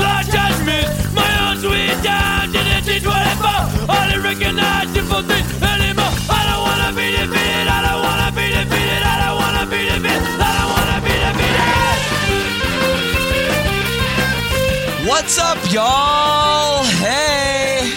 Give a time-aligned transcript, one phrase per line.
[0.00, 0.86] Lost judgment.
[1.14, 1.92] My own sweet
[3.88, 6.12] I recognize simple things anymore.
[6.28, 10.40] I don't wanna be defeated, I don't wanna be defeated, I don't wanna be defeated,
[10.40, 11.72] I don't wanna be defeated.
[15.08, 16.84] What's up, y'all?
[16.84, 17.92] Hey,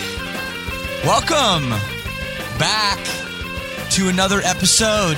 [1.05, 1.69] welcome
[2.57, 2.99] back
[3.91, 5.17] to another episode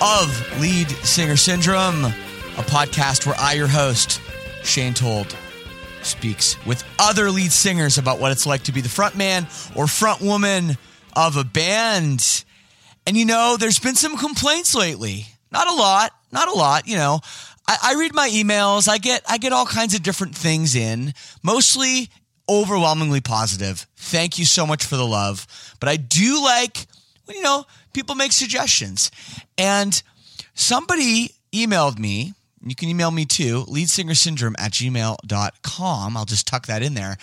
[0.00, 4.20] of Lead Singer Syndrome, a podcast where I, your host,
[4.64, 5.36] Shane Told,
[6.02, 9.86] speaks with other lead singers about what it's like to be the front man or
[9.86, 10.76] front woman
[11.14, 12.44] of a band.
[13.06, 15.26] And you know, there's been some complaints lately.
[15.52, 17.20] Not a lot, not a lot, you know.
[17.68, 21.14] I, I read my emails, I get I get all kinds of different things in,
[21.42, 22.10] mostly
[22.48, 23.86] overwhelmingly positive.
[23.96, 25.46] Thank you so much for the love.
[25.80, 26.86] But I do like
[27.24, 29.10] when, you know, people make suggestions.
[29.56, 30.02] And
[30.54, 32.34] somebody emailed me,
[32.70, 36.16] you can email me too, leadsingersyndrome at gmail.com.
[36.16, 37.16] I'll just tuck that in there.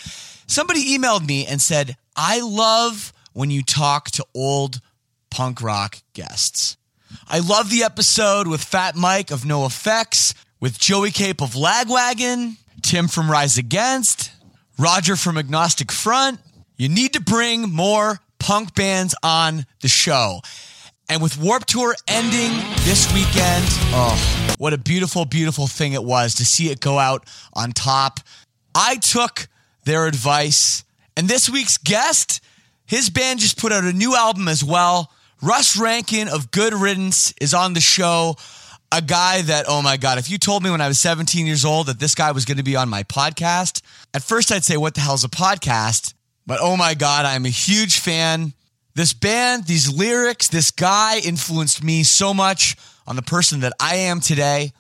[0.48, 4.82] Somebody emailed me and said, I love when you talk to old
[5.30, 6.78] punk rock guests.
[7.28, 13.08] I love the episode with Fat Mike of NoFX, with Joey Cape of Lagwagon, Tim
[13.08, 14.32] from Rise Against,
[14.78, 16.40] Roger from Agnostic Front.
[16.78, 20.40] You need to bring more punk bands on the show.
[21.12, 22.52] And with Warped Tour ending
[22.86, 27.26] this weekend, oh, what a beautiful, beautiful thing it was to see it go out
[27.54, 28.22] on top.
[28.74, 29.50] I took
[29.84, 30.86] their advice.
[31.18, 32.40] And this week's guest,
[32.86, 35.12] his band just put out a new album as well.
[35.42, 38.38] Russ Rankin of Good Riddance is on the show.
[38.94, 41.66] A guy that, oh my God, if you told me when I was 17 years
[41.66, 43.82] old that this guy was going to be on my podcast,
[44.14, 46.14] at first I'd say, what the hell's a podcast?
[46.48, 48.54] But oh my God, I'm a huge fan.
[48.94, 52.76] This band, these lyrics, this guy influenced me so much
[53.08, 54.72] on the person that I am today.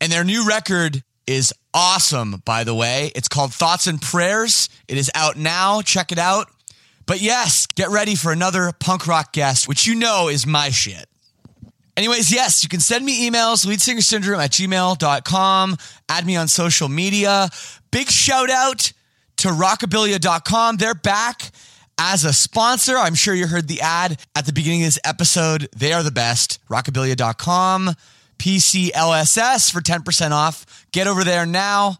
[0.00, 3.10] And their new record is awesome, by the way.
[3.14, 4.68] It's called Thoughts and Prayers.
[4.88, 5.80] It is out now.
[5.82, 6.48] Check it out.
[7.06, 11.06] But yes, get ready for another punk rock guest, which you know is my shit.
[11.96, 15.76] Anyways, yes, you can send me emails, leadsingersyndrome at gmail.com,
[16.10, 17.48] add me on social media.
[17.90, 18.92] Big shout out
[19.38, 20.76] to rockabilia.com.
[20.76, 21.50] They're back
[21.98, 22.96] as a sponsor.
[22.96, 25.68] I'm sure you heard the ad at the beginning of this episode.
[25.76, 26.58] They are the best.
[26.68, 27.90] Rockabilia.com,
[28.38, 30.86] PCLSS for 10% off.
[30.92, 31.96] Get over there now.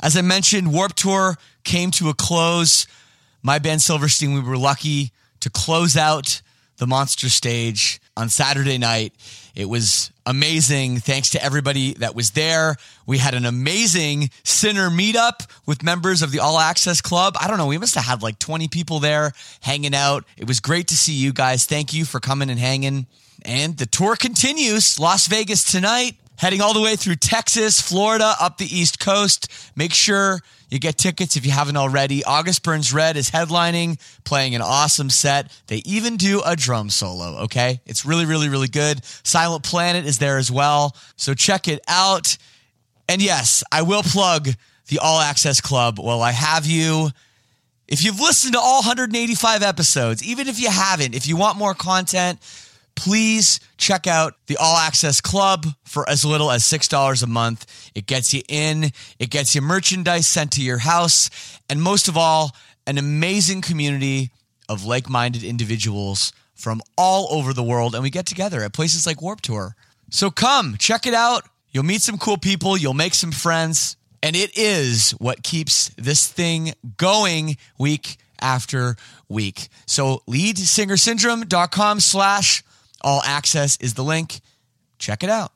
[0.00, 2.86] As I mentioned, Warped Tour came to a close.
[3.42, 6.42] My band Silverstein, we were lucky to close out
[6.76, 9.12] the monster stage on Saturday night.
[9.54, 10.98] It was amazing.
[10.98, 12.76] Thanks to everybody that was there.
[13.06, 17.36] We had an amazing center meetup with members of the All Access Club.
[17.40, 20.24] I don't know, we must have had like 20 people there hanging out.
[20.36, 21.66] It was great to see you guys.
[21.66, 23.06] Thank you for coming and hanging.
[23.44, 24.98] And the tour continues.
[24.98, 29.52] Las Vegas tonight, heading all the way through Texas, Florida, up the East Coast.
[29.76, 30.40] Make sure
[30.74, 32.24] you get tickets if you haven't already.
[32.24, 35.50] August Burns Red is headlining, playing an awesome set.
[35.68, 37.80] They even do a drum solo, okay?
[37.86, 39.04] It's really, really, really good.
[39.04, 40.96] Silent Planet is there as well.
[41.16, 42.36] So check it out.
[43.08, 44.48] And yes, I will plug
[44.88, 47.10] the All Access Club while I have you.
[47.86, 51.74] If you've listened to all 185 episodes, even if you haven't, if you want more
[51.74, 52.40] content,
[52.96, 57.90] please check out the All Access Club for as little as $6 a month.
[57.94, 61.30] It gets you in, it gets you merchandise sent to your house,
[61.68, 62.54] and most of all,
[62.86, 64.30] an amazing community
[64.68, 67.94] of like minded individuals from all over the world.
[67.94, 69.74] And we get together at places like Warped Tour.
[70.10, 71.44] So come, check it out.
[71.72, 76.28] You'll meet some cool people, you'll make some friends, and it is what keeps this
[76.28, 78.96] thing going week after
[79.28, 79.68] week.
[79.86, 82.62] So leadsingersyndrome.com slash
[83.04, 84.40] all access is the link.
[84.98, 85.52] Check it out.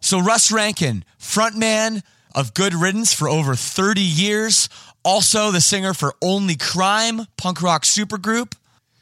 [0.00, 2.02] So Russ Rankin, frontman
[2.34, 4.68] of Good Riddance for over 30 years,
[5.04, 8.54] also the singer for Only Crime, punk rock supergroup,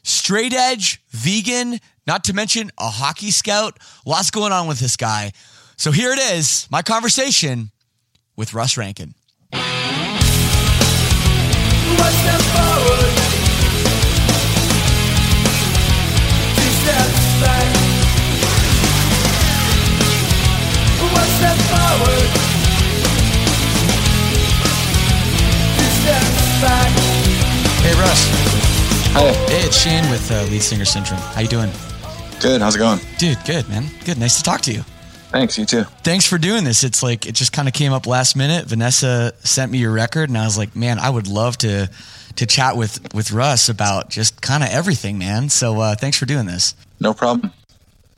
[0.03, 3.79] straight edge, vegan, not to mention a hockey scout.
[4.07, 5.33] Lots going on with this guy.
[5.77, 7.71] So here it is, my conversation
[8.35, 9.15] with Russ Rankin.
[27.99, 28.29] Russ.
[29.13, 29.33] Hi.
[29.51, 31.19] Hey, it's Shane with uh, Lead Singer Syndrome.
[31.19, 31.71] How you doing?
[32.41, 32.61] Good.
[32.61, 33.01] How's it going?
[33.19, 33.87] Dude, good, man.
[34.05, 34.19] Good.
[34.19, 34.83] Nice to talk to you.
[35.33, 35.59] Thanks.
[35.59, 35.83] You too.
[36.05, 36.85] Thanks for doing this.
[36.85, 38.67] It's like it just kind of came up last minute.
[38.67, 41.91] Vanessa sent me your record, and I was like, man, I would love to
[42.37, 45.49] to chat with with Russ about just kind of everything, man.
[45.49, 46.77] So uh, thanks for doing this.
[47.01, 47.53] No problem.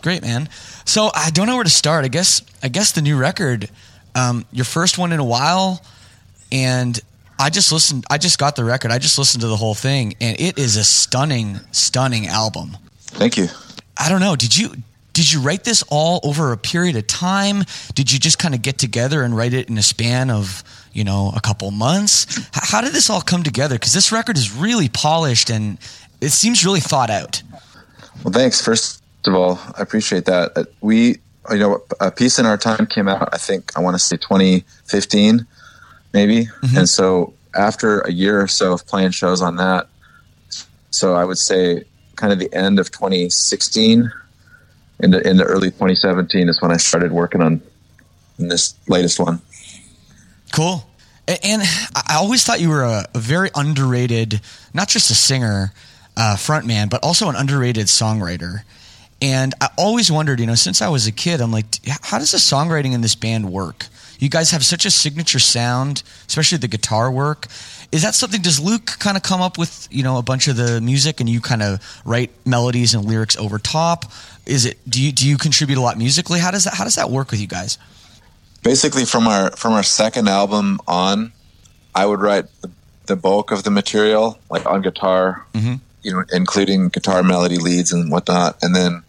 [0.02, 0.50] Great, man.
[0.84, 2.04] So I don't know where to start.
[2.04, 3.70] I guess I guess the new record,
[4.14, 5.82] um, your first one in a while,
[6.52, 7.00] and
[7.40, 8.04] I just listened.
[8.10, 8.90] I just got the record.
[8.90, 12.76] I just listened to the whole thing, and it is a stunning, stunning album.
[13.00, 13.48] Thank you.
[13.96, 14.36] I don't know.
[14.36, 14.74] Did you
[15.12, 17.64] did you write this all over a period of time?
[17.94, 21.02] Did you just kind of get together and write it in a span of you
[21.02, 22.26] know a couple months?
[22.52, 23.74] How did this all come together?
[23.76, 25.78] Because this record is really polished and
[26.20, 27.42] it seems really thought out.
[28.22, 28.62] Well, thanks.
[28.62, 30.52] First of all, I appreciate that.
[30.56, 31.20] Uh, We,
[31.50, 33.30] you know, a Peace in Our Time came out.
[33.32, 35.46] I think I want to say 2015,
[36.12, 36.48] maybe.
[36.76, 39.88] And so after a year or so of playing shows on that,
[40.90, 41.84] so I would say
[42.16, 44.12] kind of the end of 2016
[45.00, 47.62] in the in the early 2017 is when I started working on
[48.38, 49.40] this latest one.
[50.52, 50.86] Cool.
[51.28, 51.62] And
[51.94, 54.40] I always thought you were a, a very underrated,
[54.74, 55.72] not just a singer,
[56.16, 58.62] uh, frontman, but also an underrated songwriter.
[59.22, 61.66] And I always wondered, you know, since I was a kid, I'm like,
[62.02, 63.86] how does the songwriting in this band work?
[64.20, 67.48] You guys have such a signature sound, especially the guitar work.
[67.90, 68.40] Is that something?
[68.40, 71.28] Does Luke kind of come up with, you know, a bunch of the music, and
[71.28, 74.04] you kind of write melodies and lyrics over top?
[74.46, 74.78] Is it?
[74.88, 76.38] Do you do you contribute a lot musically?
[76.38, 77.78] How does that How does that work with you guys?
[78.62, 81.32] basically from our from our second album on
[81.94, 82.70] i would write the,
[83.06, 85.74] the bulk of the material like on guitar mm-hmm.
[86.02, 89.02] you know including guitar melody leads and whatnot and then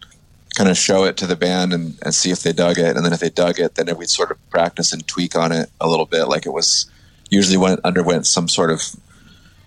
[0.54, 2.96] kind of show it to the band and, and see if they dug it.
[2.96, 5.70] And then if they dug it then we'd sort of practice and tweak on it
[5.80, 6.26] a little bit.
[6.28, 6.90] Like it was
[7.30, 8.82] usually when it underwent some sort of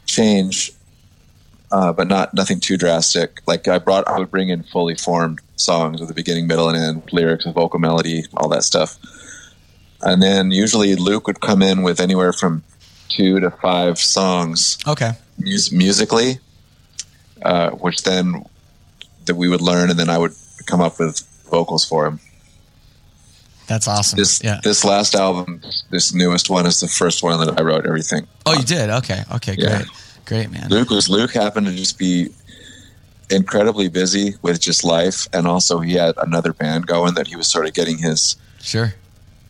[0.05, 0.71] change
[1.71, 3.41] uh, but not nothing too drastic.
[3.47, 6.77] Like i brought i would bring in fully formed songs with the beginning middle and
[6.77, 8.97] end lyrics vocal melody all that stuff.
[10.01, 12.63] And then usually Luke would come in with anywhere from
[13.09, 15.13] two to five songs Okay.
[15.39, 16.39] mus- musically,
[17.41, 18.45] uh, which then
[19.25, 20.33] that we would learn, and then I would
[20.65, 22.19] come up with vocals for him.
[23.67, 24.17] That's awesome.
[24.17, 24.59] This yeah.
[24.63, 28.27] this last album, this newest one, is the first one that I wrote everything.
[28.45, 28.89] Oh, you did?
[28.89, 29.23] Okay.
[29.33, 29.55] Okay.
[29.57, 29.77] Yeah.
[29.77, 29.87] Great.
[30.25, 30.69] Great, man.
[30.69, 32.29] Luke was Luke happened to just be
[33.29, 37.47] incredibly busy with just life, and also he had another band going that he was
[37.47, 38.93] sort of getting his Sure.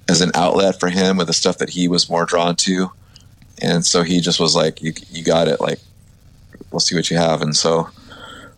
[0.09, 2.91] as an outlet for him with the stuff that he was more drawn to.
[3.61, 5.61] And so he just was like, you, you got it.
[5.61, 5.79] Like,
[6.71, 7.41] we'll see what you have.
[7.41, 7.89] And so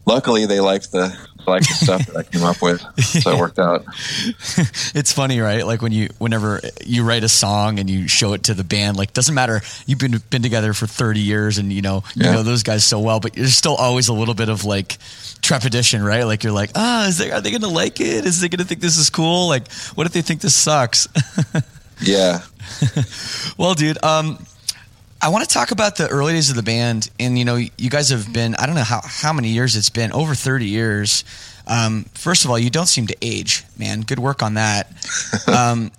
[0.08, 1.16] luckily they liked the,
[1.48, 2.82] liked the stuff that I came up with.
[3.24, 3.86] So it worked out.
[4.96, 5.66] It's funny, right?
[5.66, 8.98] Like when you, whenever you write a song and you show it to the band,
[8.98, 9.62] like doesn't matter.
[9.86, 12.34] You've been been together for thirty years, and you know you Yeah.
[12.34, 14.98] know those guys so well, but there's still always a little bit of like
[15.42, 16.24] trepidation, right?
[16.24, 18.26] Like you're like, ah, is they are they gonna like it?
[18.26, 19.48] Is they gonna think this is cool?
[19.48, 21.08] Like, what if they think this sucks?
[22.00, 22.42] Yeah.
[23.58, 24.38] Well, dude, um,
[25.22, 27.90] I want to talk about the early days of the band, and you know, you
[27.90, 31.24] guys have been I don't know how how many years it's been over thirty years.
[31.66, 34.02] Um, first of all, you don't seem to age, man.
[34.02, 34.88] Good work on that.
[35.48, 35.92] Um,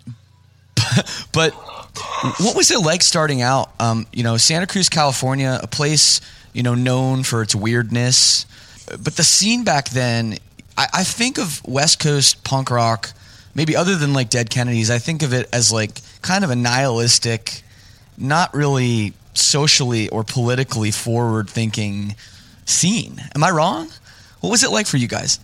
[1.33, 3.71] but what was it like starting out?
[3.81, 6.21] Um, you know, Santa Cruz, California, a place
[6.53, 8.47] you know known for its weirdness,
[8.87, 10.37] but the scene back then,
[10.77, 13.13] I, I think of West Coast punk rock.
[13.55, 16.57] Maybe other than like Dead Kennedys, I think of it as like kind of a
[16.57, 17.63] nihilistic,
[18.19, 22.17] not really socially or politically forward thinking
[22.65, 23.21] scene.
[23.35, 23.89] Am I wrong?
[24.41, 25.39] What was it like for you guys?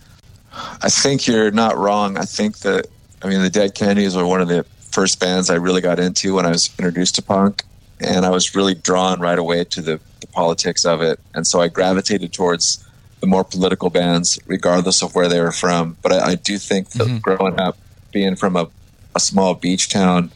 [0.82, 2.16] I think you're not wrong.
[2.16, 2.86] I think that
[3.22, 6.34] I mean the Dead Kennedys were one of the first bands I really got into
[6.34, 7.64] when I was introduced to punk,
[8.00, 11.60] and I was really drawn right away to the, the politics of it, and so
[11.60, 12.84] I gravitated towards
[13.20, 15.96] the more political bands, regardless of where they were from.
[16.02, 17.22] But I, I do think that Mhm.
[17.22, 17.76] growing up,
[18.12, 18.68] being from a,
[19.16, 20.30] a small beach town,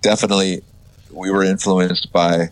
[0.00, 0.62] definitely
[1.20, 2.48] we were influenced by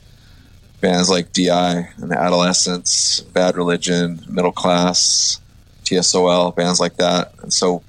[0.82, 5.40] bands like DI and Adolescents, Bad Religion, Middle Class,
[5.84, 7.32] TSOL, bands like that.
[7.42, 7.82] And so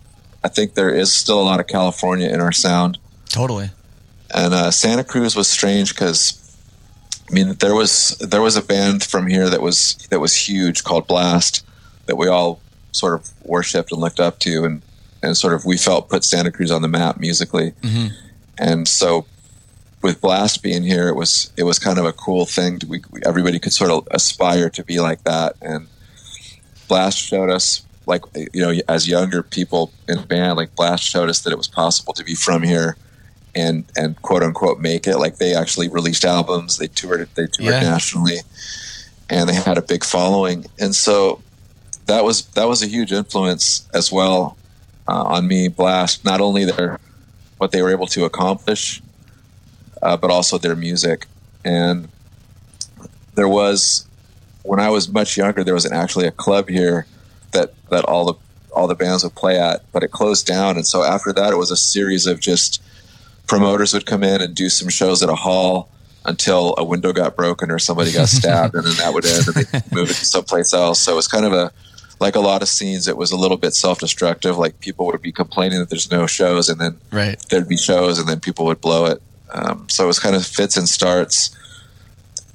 [0.43, 2.97] I think there is still a lot of California in our sound.
[3.27, 3.69] Totally.
[4.33, 6.35] And uh, Santa Cruz was strange because
[7.29, 10.83] I mean there was there was a band from here that was that was huge
[10.83, 11.65] called Blast
[12.05, 14.81] that we all sort of worshipped and looked up to and
[15.21, 17.71] and sort of we felt put Santa Cruz on the map musically.
[17.83, 18.11] Mhm.
[18.57, 19.25] And so
[20.01, 22.79] with Blast being here, it was it was kind of a cool thing.
[22.79, 25.87] To, we, we everybody could sort of aspire to be like that, and
[26.87, 31.29] Blast showed us, like you know, as younger people in the band, like Blast showed
[31.29, 32.97] us that it was possible to be from here
[33.55, 35.17] and and quote unquote make it.
[35.17, 37.81] Like they actually released albums, they toured, they toured Yeah.
[37.81, 38.37] nationally,
[39.29, 41.41] and they had a big following, and so
[42.05, 44.57] that was that was a huge influence as well
[45.07, 45.67] uh, on me.
[45.67, 46.99] Blast, not only their
[47.57, 49.01] what they were able to accomplish,
[50.01, 51.25] uh, but also their music.
[51.65, 52.07] And
[53.35, 54.07] there was,
[54.63, 57.05] when I was much younger, there was an, actually a club here
[57.51, 58.33] that that all the
[58.75, 60.75] all the bands would play at, but it closed down.
[60.75, 62.81] And so after that, it was a series of just
[63.47, 65.89] promoters would come in and do some shows at a hall
[66.25, 69.55] until a window got broken or somebody got stabbed, and then that would end, and
[69.55, 70.99] they move it to someplace else.
[70.99, 71.71] So it was kind of a
[72.19, 73.07] like a lot of scenes.
[73.07, 74.57] It was a little bit self destructive.
[74.57, 77.39] Like people would be complaining that there's no shows, and then Right.
[77.49, 79.21] there'd be shows and then people would blow it.
[79.51, 81.55] Um, so it was kind of fits and starts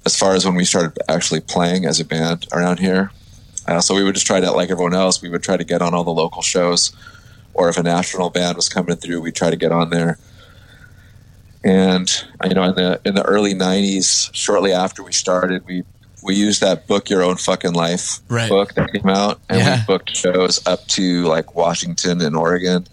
[0.07, 3.11] as far as when we started actually playing as a band around here.
[3.67, 5.81] Uh, so we would just try to, like everyone else, we would try to get
[5.83, 6.93] on all the local shows,
[7.55, 10.19] or if a national band was coming through, we'd try to get on there.
[11.65, 12.11] And
[12.43, 15.83] uh, you know, in the in the early '90s, shortly after we started, we
[16.23, 18.51] we used that "Book Your Own Fucking Life" Right.
[18.51, 19.79] book that came out, and Yeah.
[19.79, 22.87] we booked shows up to like Washington and Oregon.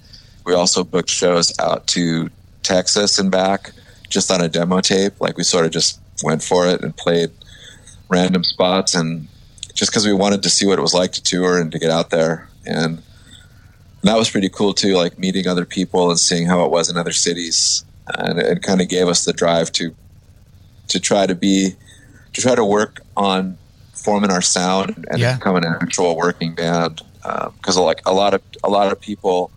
[0.45, 2.29] We also booked shows out to
[2.63, 3.73] Texas and back,
[4.11, 5.13] just on a demo tape.
[5.19, 7.31] Like we sort of just went for it and played
[8.09, 9.27] random spots, and
[9.73, 11.89] just because we wanted to see what it was like to tour and to get
[11.89, 13.01] out there, and
[14.03, 14.95] that was pretty cool too.
[14.95, 17.83] Like meeting other people and seeing how it was in other cities,
[18.17, 19.95] and it kind of gave us the drive to
[20.89, 21.75] to try to be
[22.33, 23.57] to try to work on
[23.93, 25.35] forming our sound and Yeah.
[25.37, 27.01] become an actual working band.
[27.23, 29.51] Um, because like a lot of a lot of people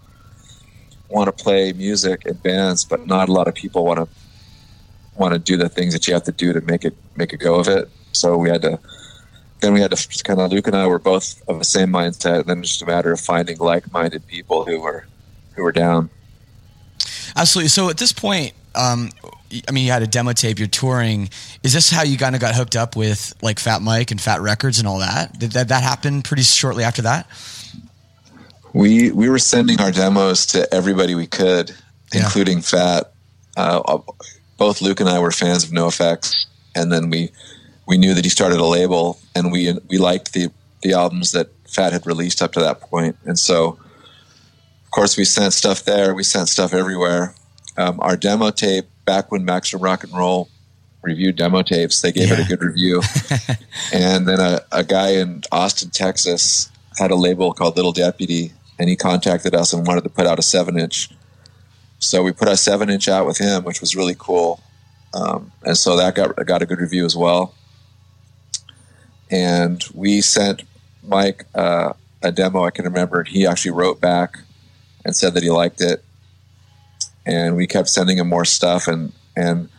[1.08, 4.08] want to play music in bands, but not a lot of people want to
[5.16, 7.36] want to do the things that you have to do to make it make a
[7.36, 7.88] go of it.
[8.12, 8.78] So we had to.
[9.60, 12.40] Then we had to kind of Luke and I were both of the same mindset.
[12.40, 15.06] And then just a matter of finding like-minded people who were
[15.54, 16.10] who were down.
[17.36, 17.68] Absolutely.
[17.68, 19.10] So at this point, um,
[19.68, 20.58] I mean, you had a demo tape.
[20.58, 21.30] You're touring.
[21.62, 24.40] Is this how you kind of got hooked up with like Fat Mike and Fat
[24.40, 25.38] Records and all that?
[25.38, 27.26] Did that, that happen pretty shortly after that?
[28.72, 31.70] We we were sending our demos to everybody we could,
[32.12, 32.24] Yeah.
[32.24, 33.12] including Fat.
[33.56, 33.98] Uh,
[34.56, 37.30] both Luke and I were fans of NoFX, and then we
[37.86, 40.50] we knew that he started a label, and we we liked the
[40.82, 43.78] the albums that Fat had released up to that point, and so
[44.84, 46.14] of course we sent stuff there.
[46.14, 47.34] We sent stuff everywhere.
[47.76, 50.48] Um, our demo tape back when Maximum Rock and Roll
[51.04, 53.02] reviewed demo tapes, they gave it a good review.
[53.92, 58.88] and then a, a guy in Austin, Texas, had a label called Little Deputy, and
[58.88, 61.10] he contacted us and wanted to put out a seven inch.
[62.04, 64.60] So we put a seven inch out with him, which was really cool,
[65.14, 67.54] um, and so that got got a good review as well.
[69.30, 70.64] And we sent
[71.02, 72.64] Mike uh, a demo.
[72.64, 74.38] I can remember, and he actually wrote back
[75.04, 76.04] and said that he liked it.
[77.24, 79.70] And we kept sending him more stuff, and and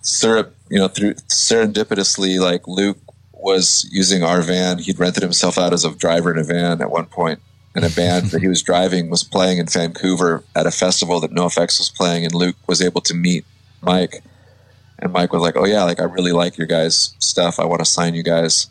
[0.00, 2.98] syrup, you know, through serendipitously, like Luke
[3.32, 4.78] was using our van.
[4.78, 7.40] He'd rented himself out as a driver in a van at one point,
[7.74, 11.30] and a band that he was driving was playing in Vancouver at a festival that
[11.32, 13.44] NoFX was playing, and Luke was able to meet
[13.82, 14.22] Mike.
[14.98, 17.58] And Mike was like, "Oh yeah, like I really like your guys' stuff.
[17.58, 18.68] I want to sign you guys."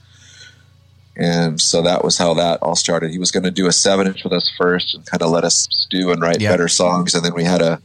[1.16, 3.12] And so that was how that all started.
[3.12, 5.44] He was going to do a seven inch with us first, and kind of let
[5.44, 6.50] us stew and write Yeah.
[6.52, 7.14] better songs.
[7.14, 7.82] And then we had a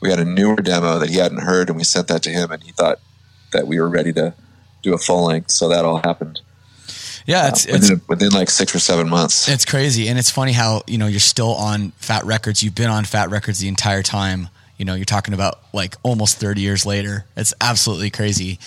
[0.00, 2.50] we had a newer demo that he hadn't heard, and we sent that to him,
[2.50, 2.98] and he thought
[3.52, 4.34] that we were ready to
[4.82, 5.50] do a full length.
[5.52, 6.40] So that all happened
[7.26, 9.48] Yeah, it's uh, it's within, within like six or seven months.
[9.48, 12.62] it's crazy, and it's funny how you know you're still on Fat Records.
[12.62, 14.48] You've been on Fat Records the entire time.
[14.78, 17.24] You know, you're talking about like almost 30 years later.
[17.34, 18.58] It's absolutely crazy.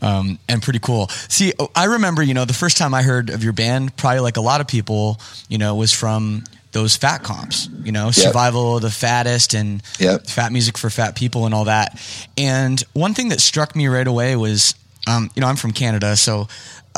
[0.00, 1.08] Um, and pretty cool.
[1.08, 4.36] See, I remember, you know, the first time I heard of your band, probably like
[4.36, 8.82] a lot of people, you know, was from those fat comps, you know, survival of
[8.82, 10.26] the fattest and Yep.
[10.28, 12.00] fat music for fat people and all that.
[12.36, 14.76] And one thing that struck me right away was,
[15.08, 16.46] um, you know, I'm from Canada, so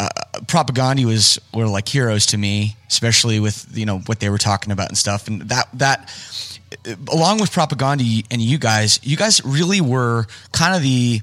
[0.01, 0.09] uh,
[0.47, 4.73] Propagandhi was were like heroes to me, especially with you know what they were talking
[4.73, 5.29] about and stuff.
[5.29, 6.11] And that that
[7.13, 11.21] along with Propagandhi and you guys, you guys really were kind of the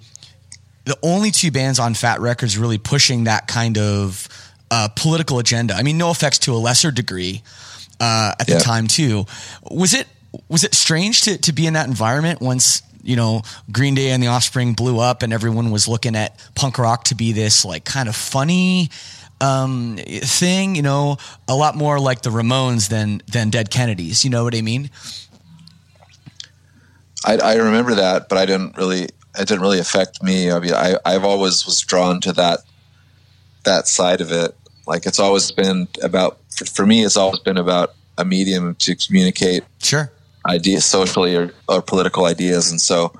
[0.85, 4.27] the only two bands on Fat Records really pushing that kind of
[4.69, 5.73] uh, political agenda.
[5.73, 7.41] I mean, NoFX to a lesser degree
[7.99, 9.25] uh, at the time too.
[9.71, 10.07] Was it
[10.49, 14.21] was it strange to to be in that environment once you know Green Day and
[14.21, 17.85] the Offspring blew up and everyone was looking at punk rock to be this like
[17.85, 18.89] kind of funny
[19.41, 20.75] um, thing?
[20.75, 24.23] You know, a lot more like the Ramones than than Dead Kennedys.
[24.23, 24.89] You know what I mean?
[27.25, 29.09] I, I remember that, but I didn't really.
[29.39, 30.51] It didn't really affect me.
[30.51, 32.61] I mean, I, I've always was drawn to that
[33.65, 34.55] that side of it.
[34.87, 37.05] Like it's always been about for, for me.
[37.05, 40.11] It's always been about a medium to communicate Sure.
[40.47, 43.13] Ideas socially or, or political ideas, and so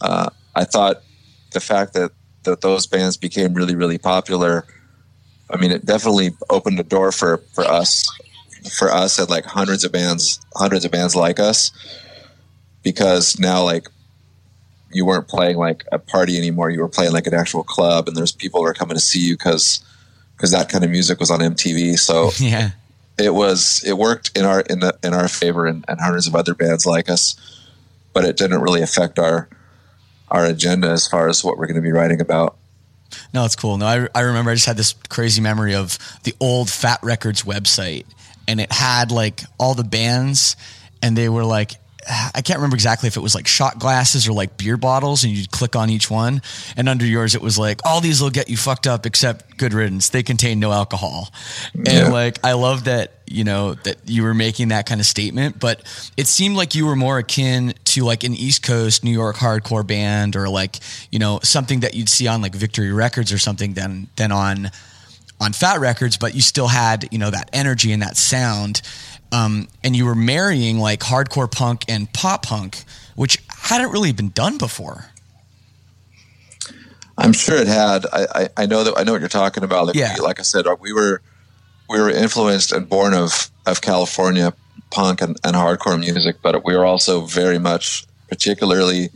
[0.00, 1.02] uh, I thought
[1.52, 2.12] the fact that
[2.44, 4.66] that those bands became really really popular.
[5.50, 8.08] I mean, it definitely opened the door for for us
[8.70, 11.70] for us at like hundreds of bands, hundreds of bands like us,
[12.82, 13.88] because now like
[14.92, 16.70] you weren't playing like a party anymore.
[16.70, 19.20] You were playing like an actual club, and there's people who are coming to see
[19.20, 19.84] you because
[20.36, 21.98] because that kind of music was on MTV.
[21.98, 22.70] So Yeah.
[23.18, 26.34] It was it worked in our in the in our favor and, and hundreds of
[26.34, 27.36] other bands like us,
[28.12, 29.48] but it didn't really affect our
[30.28, 32.56] our agenda as far as what we're going to be writing about.
[33.32, 33.76] No, it's cool.
[33.76, 37.42] No, I, I remember I just had this crazy memory of the old Fat Records
[37.42, 38.06] website,
[38.48, 40.56] and it had like all the bands,
[41.02, 41.72] and they were like,
[42.08, 45.32] I can't remember exactly if it was like shot glasses or like beer bottles, and
[45.32, 46.42] you'd click on each one,
[46.76, 49.72] and under yours it was like, all these will get you fucked up except Good
[49.72, 50.10] Riddance.
[50.10, 51.32] They contain no alcohol,
[51.86, 55.58] and like I love that you know that you were making that kind of statement,
[55.58, 55.82] but
[56.16, 59.86] it seemed like you were more akin to like an East Coast New York hardcore
[59.86, 60.76] band or like
[61.10, 64.70] you know something that you'd see on like Victory Records or something than than on
[65.40, 68.82] on Fat Records, but you still had you know that energy and that sound,
[69.34, 72.84] um, and you were marrying like hardcore punk and pop punk,
[73.16, 75.06] which hadn't really been done before.
[77.16, 78.06] I'm sure it had.
[78.12, 79.86] I, I, I know that I know what you're talking about.
[79.86, 80.14] Like, Yeah.
[80.14, 81.20] we- like I said, we were
[81.88, 84.52] we were influenced and born of of California
[84.90, 89.10] punk and, and hardcore music, but we were also very much, particularly,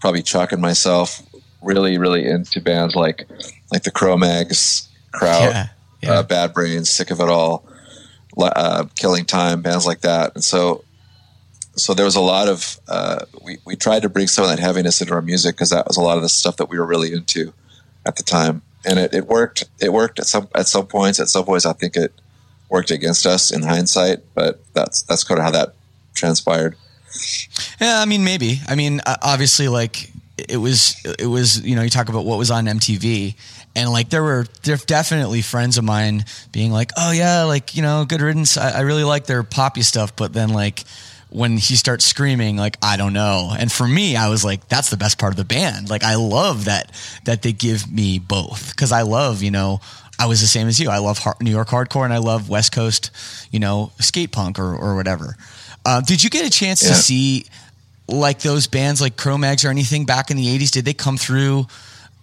[0.00, 1.22] probably Chuck and myself,
[1.62, 3.26] really really into bands like
[3.70, 5.68] like the Cro-Mags, Kraut, Yeah,
[6.02, 6.12] yeah.
[6.12, 7.64] Uh, Bad Brains, Sick of It All,
[8.38, 10.84] uh, Killing Time, bands like that, and so.
[11.74, 14.58] So there was a lot of uh, we we tried to bring some of that
[14.58, 16.84] heaviness into our music because that was a lot of the stuff that we were
[16.84, 17.54] really into
[18.04, 19.64] at the time, and it, it worked.
[19.80, 21.18] It worked at some at some points.
[21.18, 22.12] At some points, I think it
[22.68, 25.74] worked against us in hindsight, but that's that's kind of how that
[26.14, 26.76] transpired.
[27.80, 28.60] Yeah, I mean, maybe.
[28.66, 31.60] I mean, obviously, like it was, it was.
[31.60, 33.34] You know, you talk about what was on MTV,
[33.74, 37.82] and like there were, there definitely friends of mine being like, "Oh yeah, like you
[37.82, 38.56] know, Good Riddance.
[38.56, 40.84] I, I really like their poppy stuff," but then like
[41.32, 43.52] when he starts screaming, like I don't know.
[43.58, 45.90] And for me, I was like, that's the best part of the band.
[45.90, 46.92] Like I love that
[47.24, 49.80] that they give me both because I love, you know.
[50.18, 50.88] I was the same as you.
[50.88, 53.10] I love New York hardcore and I love West Coast,
[53.50, 55.36] you know, skate punk or, or whatever.
[55.84, 57.46] Uh, did you get a chance to see
[58.06, 60.70] like those bands like Cro-Mags or anything back in the 80s?
[60.70, 61.66] Did they come through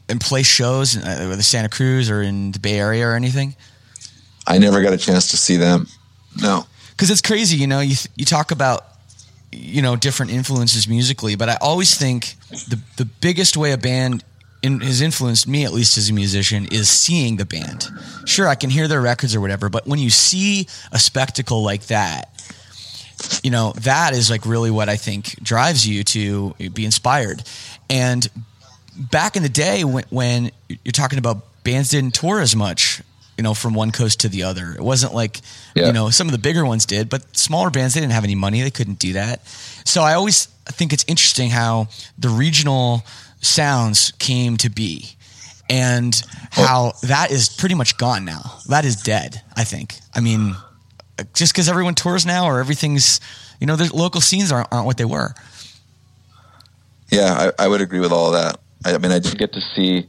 [0.09, 3.55] and play shows in uh, the Santa Cruz or in the Bay Area or anything?
[4.47, 5.87] I never got a chance to see them.
[6.41, 6.65] No,
[6.99, 8.85] because it's crazy you know you you talk about
[9.53, 12.35] you know different influences musically but i always think
[12.67, 14.21] the the biggest way a band
[14.61, 17.87] in, has influenced me at least as a musician is seeing the band
[18.25, 21.87] sure i can hear their records or whatever but when you see a spectacle like
[21.87, 22.29] that
[23.43, 27.41] you know that is like really what i think drives you to be inspired
[27.89, 28.27] and
[28.99, 33.01] back in the day when, when you're talking about bands didn't tour as much
[33.37, 34.73] you know from one coast to the other.
[34.73, 35.39] It wasn't like
[35.73, 35.87] Yeah.
[35.87, 38.35] you know some of the bigger ones did but smaller bands they didn't have any
[38.35, 38.61] money.
[38.61, 39.47] They couldn't do that.
[39.85, 43.03] So i always think it's interesting how the regional
[43.41, 45.15] sounds came to be
[45.69, 46.21] and
[46.57, 46.65] oh.
[46.65, 48.59] how that is pretty much gone now.
[48.67, 49.95] That is dead i think.
[50.13, 50.55] I mean
[51.33, 53.21] just because everyone tours now or everything's
[53.61, 55.33] you know the local scenes aren't, aren't what they were.
[57.09, 58.59] Yeah, I, I would agree with all of that.
[58.85, 60.07] I, I mean, I did get to see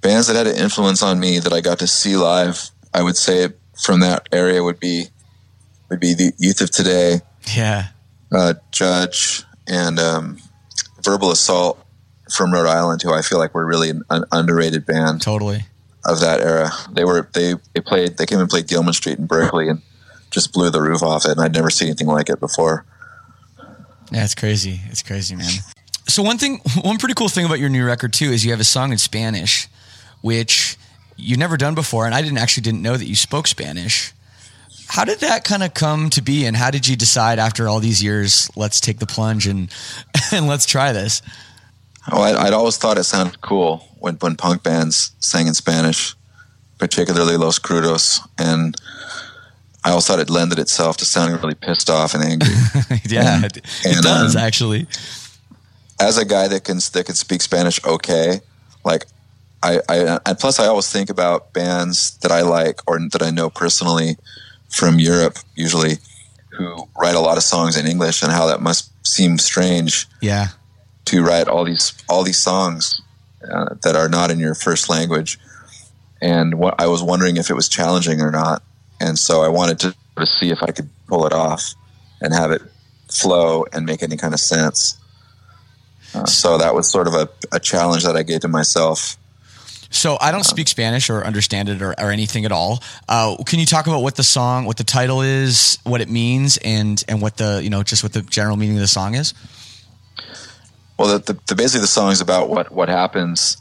[0.00, 2.70] bands that had an influence on me that I got to see live.
[2.92, 3.48] I would say
[3.82, 5.06] from that area would be
[5.88, 7.20] would be the Youth of Today,
[7.54, 7.88] yeah
[8.32, 10.38] uh, Judge, and um,
[11.02, 11.84] Verbal Assault
[12.34, 15.66] from Rhode Island who I feel like were really an, an underrated band Totally.
[16.04, 16.70] of that era.
[16.90, 19.82] They were they they played they came and played Gilman Street in Berkeley and
[20.30, 22.86] just blew the roof off it, and I'd never seen anything like it before.
[24.10, 24.80] Yeah, it's crazy.
[24.86, 25.50] It's crazy, man.
[26.08, 28.60] So one thing, one pretty cool thing about your new record too is you have
[28.60, 29.68] a song in Spanish,
[30.20, 30.76] which
[31.16, 34.12] you've never done before, and I didn't actually didn't know that you spoke Spanish.
[34.88, 37.80] How did that kind of come to be, and how did you decide after all
[37.80, 39.72] these years, let's take the plunge and
[40.32, 41.22] and let's try this?
[42.10, 46.14] Oh, I, I'd always thought it sounded cool when when punk bands sang in Spanish,
[46.78, 48.74] particularly Los Crudos, and
[49.84, 52.48] I always thought it lended itself to sounding really pissed off and angry.
[53.06, 54.86] yeah, it, it and, does um, actually.
[56.02, 58.40] As a guy that can that can speak Spanish okay,
[58.84, 59.06] like
[59.62, 63.30] I, I and plus I always think about bands that I like or that I
[63.30, 64.16] know personally
[64.68, 65.98] from Europe, usually,
[66.50, 70.48] who write a lot of songs in English, and how that must seem strange Yeah,
[71.06, 73.00] to write all these all these songs
[73.48, 75.38] uh, that are not in your first language.
[76.20, 78.62] And what I was wondering if it was challenging or not,
[79.00, 81.74] and so I wanted to, to see if I could pull it off
[82.20, 82.62] and have it
[83.10, 84.98] flow and make any kind of sense.
[86.14, 89.16] Uh, so that was sort of a, a challenge that I gave to myself.
[89.92, 92.82] So I don't speak Spanish or understand it or, or anything at all.
[93.08, 96.56] Uh, can you talk about what the song, what the title is, what it means,
[96.64, 99.34] and and what the you know just what the general meaning of the song is?
[100.98, 103.58] Well, the, the, the basically the song is about what what happens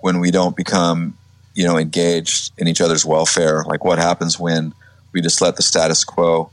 [0.00, 1.18] when we don't become,
[1.54, 3.64] you know, engaged in each other's welfare.
[3.64, 4.74] Like what happens when
[5.12, 6.50] we just let the status quo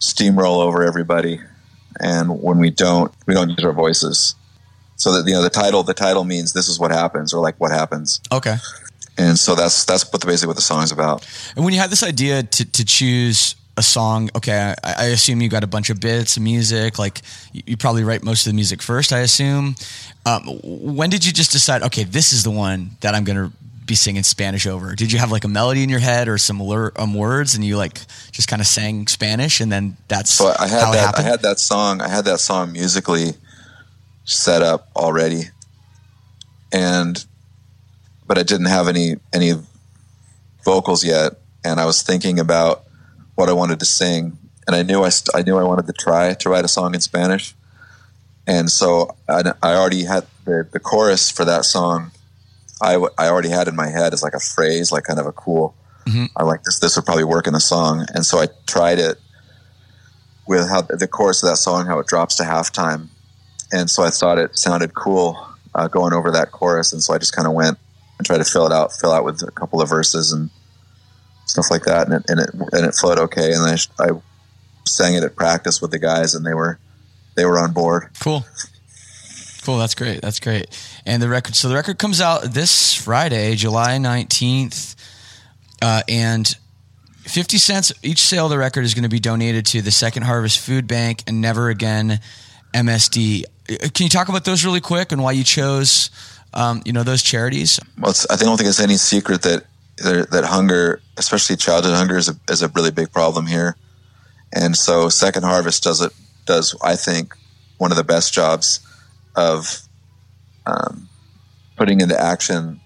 [0.00, 1.40] steamroll over everybody,
[2.00, 4.34] and when we don't we don't use our voices.
[5.00, 7.56] So that you know the title the title means this is what happens or like
[7.58, 8.56] what happens, Okay.
[9.16, 11.26] and so that's that's what the, basically what the song's about.
[11.56, 15.40] And when you had this idea to to choose a song, okay, I, I assume
[15.40, 16.98] you got a bunch of bits of music.
[16.98, 17.22] Like
[17.54, 19.10] you, you probably write most of the music first.
[19.10, 19.74] I assume.
[20.26, 21.82] Um, when did you just decide?
[21.84, 23.50] Okay, this is the one that I'm gonna
[23.86, 24.94] be singing Spanish over.
[24.94, 27.78] Did you have like a melody in your head or some um, words, and you
[27.78, 28.00] like
[28.32, 31.40] just kind of sang Spanish, and then that's So I had how that I had
[31.40, 33.32] that song I had that song musically
[34.24, 35.44] set up already,
[36.72, 37.24] and
[38.26, 39.52] but I didn't have any any
[40.64, 41.32] vocals yet,
[41.64, 42.84] and I was thinking about
[43.34, 45.92] what I wanted to sing, and I knew I st- I knew I wanted to
[45.92, 47.54] try to write a song in Spanish,
[48.46, 52.12] and so I, I already had the the chorus for that song.
[52.82, 55.26] I, w- I already had in my head as like a phrase, like kind of
[55.26, 55.74] a cool.
[56.06, 56.26] Mm-hmm.
[56.34, 56.78] I like this.
[56.78, 59.18] This would probably work in a song, and so I tried it
[60.46, 63.08] with how the chorus of that song, how it drops to halftime,
[63.72, 67.18] and so I thought it sounded cool uh, going over that chorus, and so I
[67.18, 67.78] just kind of went
[68.18, 70.50] and tried to fill it out, fill out with a couple of verses and
[71.46, 74.10] stuff like that, and it and it, and it flowed okay, and I, I
[74.86, 76.78] sang it at practice with the guys, and they were
[77.36, 78.10] they were on board.
[78.20, 78.44] Cool.
[79.62, 79.78] Cool.
[79.78, 80.22] That's great.
[80.22, 80.68] That's great.
[81.04, 84.96] And the record, so the record comes out this Friday, July 19th.
[85.82, 86.56] Uh, and
[87.22, 90.24] 50 cents each sale of the record is going to be donated to the Second
[90.24, 92.20] Harvest Food Bank and Never Again
[92.72, 93.44] MSD.
[93.44, 96.10] Uh, Can you talk about those really quick and why you chose,
[96.54, 97.80] um, you know, those charities?
[97.98, 99.64] Well, I don't think it's any secret that
[99.98, 103.76] that hunger, especially childhood hunger, is a, is a really big problem here.
[104.52, 106.12] And so, Second Harvest does it
[106.46, 107.34] does I think
[107.78, 108.80] one of the best jobs
[109.36, 109.82] of
[110.66, 111.08] um,
[111.76, 112.80] putting into action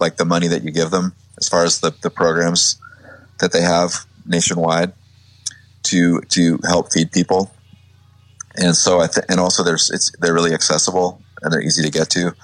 [0.00, 2.80] like the money that you give them, as far as the, the programs
[3.40, 4.92] that they have nationwide
[5.84, 7.50] to to help feed people.
[8.58, 11.90] And so, I th- and also there's it's they're really accessible and they're easy to
[11.90, 12.34] get to.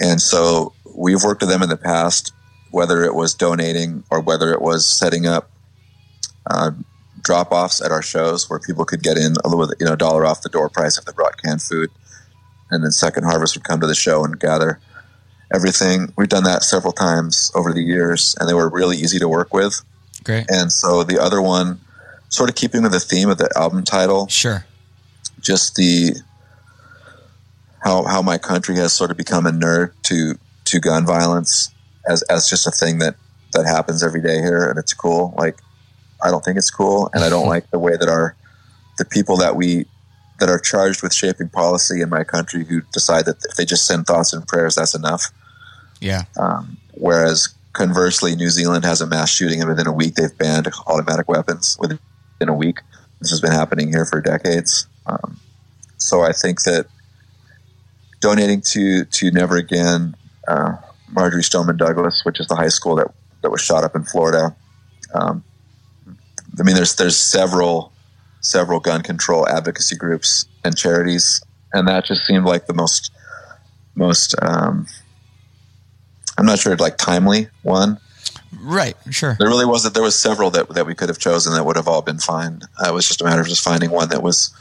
[0.00, 2.32] And so we've worked with them in the past,
[2.70, 5.50] whether it was donating or whether it was setting up
[6.50, 6.72] uh,
[7.22, 9.96] drop offs at our shows where people could get in a little bit, you know,
[9.96, 11.90] dollar off the door price if they brought canned food.
[12.70, 14.80] And then Second Harvest would come to the show and gather
[15.52, 16.12] everything.
[16.16, 19.54] We've done that several times over the years, and they were really easy to work
[19.54, 19.80] with.
[20.24, 20.50] Great.
[20.50, 21.80] And so the other one,
[22.28, 24.64] sort of keeping with the theme of the album title, Sure.
[25.40, 26.14] Just the
[27.80, 31.74] how how my country has sort of become a nerd to to gun violence
[32.08, 33.16] as as just a thing that
[33.52, 35.34] that happens every day here and it's cool.
[35.36, 35.58] Like
[36.20, 38.34] i don't think it's cool and i don't like the way that our
[38.98, 39.86] the people that we
[40.40, 43.86] that are charged with shaping policy in my country who decide that if they just
[43.86, 45.26] send thoughts and prayers that's enough.
[46.00, 46.24] Yeah.
[46.38, 50.68] um, whereas conversely new zealand has a mass shooting and within a week they've banned
[50.88, 52.00] automatic weapons within
[52.40, 52.80] a week.
[53.20, 55.38] This has been happening here for decades um,
[55.96, 56.86] so i think that
[58.20, 60.14] donating to to never again
[60.48, 60.76] uh,
[61.10, 63.08] marjorie stoneman douglas which is the high school that
[63.42, 64.54] that was shot up in florida
[65.14, 65.42] um,
[66.58, 67.92] i mean there's there's several
[68.40, 71.40] several gun control advocacy groups and charities
[71.72, 73.10] and that just seemed like the most
[73.98, 74.34] most.
[74.40, 74.86] Um,
[76.38, 77.98] I'm not sure, like timely one.
[78.60, 78.96] Right.
[79.10, 79.36] Sure.
[79.38, 79.94] There really wasn't.
[79.94, 82.62] There was several that that we could have chosen that would have all been fine.
[82.80, 84.54] Uh, it was just a matter of just finding one that was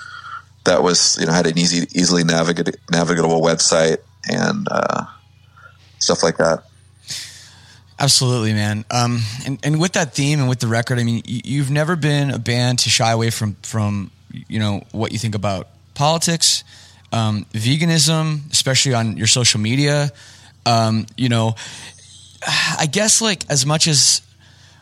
[0.67, 3.97] that was you know had an easy, easily navigate, navigatable website
[4.29, 5.05] and uh,
[5.99, 6.63] stuff like that.
[7.99, 8.85] Absolutely, man.
[8.91, 12.29] Um, and and with that theme and with the record, I mean, you've never been
[12.29, 16.63] a band to shy away from from you know what you think about politics,
[17.11, 20.11] um, veganism, especially on your social media.
[20.65, 21.55] Um, you know,
[22.77, 24.21] I guess like as much as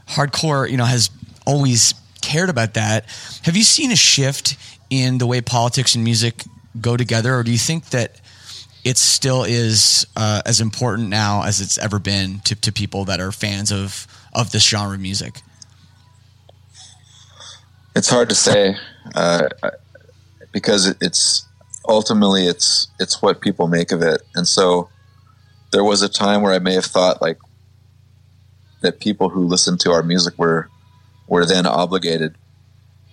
[0.07, 1.09] hardcore, you know, has
[1.45, 3.05] always cared about that.
[3.43, 4.57] Have you seen a shift
[4.89, 6.43] in the way politics and music
[6.79, 8.19] go together, or do you think that
[8.83, 13.19] it still is uh, as important now as it's ever been to, to people that
[13.19, 15.41] are fans of of this genre of music?
[17.95, 18.75] It's hard to say
[19.15, 19.47] uh,
[20.51, 21.47] because it's
[21.87, 24.89] ultimately it's it's what people make of it, and so
[25.71, 27.39] there was a time where I may have thought like
[28.81, 30.69] that people who listened to our music were
[31.27, 32.35] were then obligated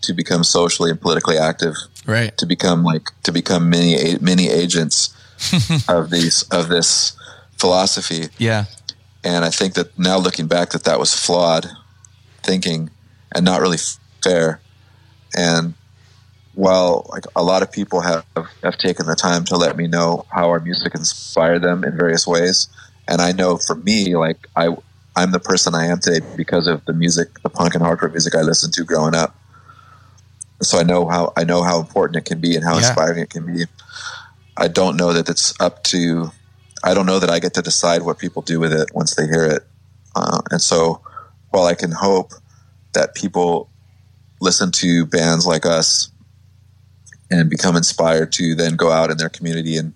[0.03, 1.75] to become socially and politically active,
[2.07, 2.37] right?
[2.39, 5.15] To become like to become many many agents
[5.89, 7.17] of these of this
[7.59, 8.29] philosophy.
[8.39, 8.67] Yeah,
[9.25, 11.67] and I think that now looking back, that that was flawed
[12.43, 12.91] thinking
[13.35, 13.79] and not really
[14.23, 14.61] fair.
[15.37, 15.75] And
[16.55, 18.25] while like a lot of people have
[18.63, 22.27] have taken the time to let me know how our music inspired them in various
[22.27, 22.69] ways,
[23.09, 24.77] and I know for me, like I
[25.17, 28.35] I'm the person I am today because of the music, the punk and hardcore music
[28.35, 29.37] I listened to growing up.
[30.63, 32.89] So I know how I know how important it can be and how yeah.
[32.89, 33.65] inspiring it can be.
[34.57, 36.31] I don't know that it's up to.
[36.85, 39.27] I don't know that I get to decide what people do with it once they
[39.27, 39.63] hear it.
[40.15, 41.01] Uh, and so,
[41.51, 42.33] while I can hope
[42.93, 43.71] that people
[44.41, 46.11] listen to bands like us
[47.31, 49.95] and become inspired to then go out in their community and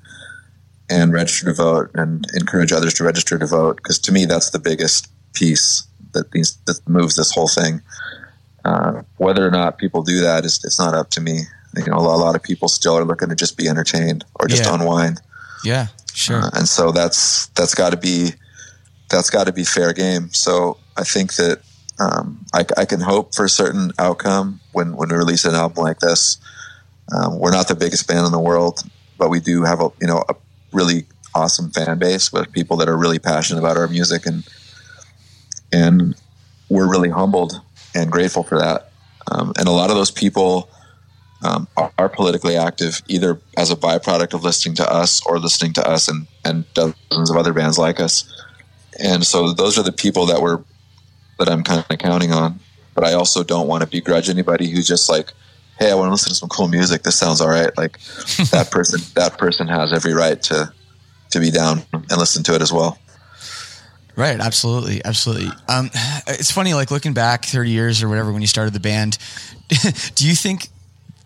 [0.89, 4.51] and register to vote and encourage others to register to vote because to me that's
[4.51, 7.83] the biggest piece that these that moves this whole thing.
[8.67, 11.43] Uh, whether or not people do that is it's not up to me.
[11.77, 14.65] You know, a lot of people still are looking to just be entertained or just
[14.65, 14.75] yeah.
[14.75, 15.21] unwind.
[15.63, 16.43] Yeah, sure.
[16.43, 18.31] Uh, and so that's that's got to be
[19.09, 20.31] that's got to be fair game.
[20.33, 21.61] So I think that
[22.01, 25.85] um, I, I, can hope for a certain outcome when when we release an album
[25.85, 26.39] like this.
[27.13, 28.83] Um, we're not the biggest band in the world,
[29.17, 30.35] but we do have a you know a
[30.73, 34.43] really awesome fan base with people that are really passionate about our music and
[35.73, 36.17] and
[36.69, 37.61] we're really humbled
[37.97, 38.91] and grateful for that.
[39.31, 40.71] Um, and a lot of those people
[41.43, 45.73] um, are, are, politically active either as a byproduct of listening to us or listening
[45.75, 48.33] to us and, and dozens of other bands like us.
[49.03, 50.63] And so those are the people that we're
[51.39, 52.61] that I'm kind of counting on.
[52.95, 55.33] But I also don't want to begrudge anybody who's just like,
[55.79, 57.03] hey, I want to listen to some cool music.
[57.03, 57.77] This sounds all right.
[57.77, 58.01] Like
[58.51, 60.73] that person, that person has every right to
[61.31, 62.99] to be down and listen to it as well.
[64.17, 65.51] Right, absolutely, absolutely.
[65.69, 65.91] Um,
[66.27, 69.19] it's funny, like looking back thirty years or whatever when you started the band.
[70.15, 70.69] do you think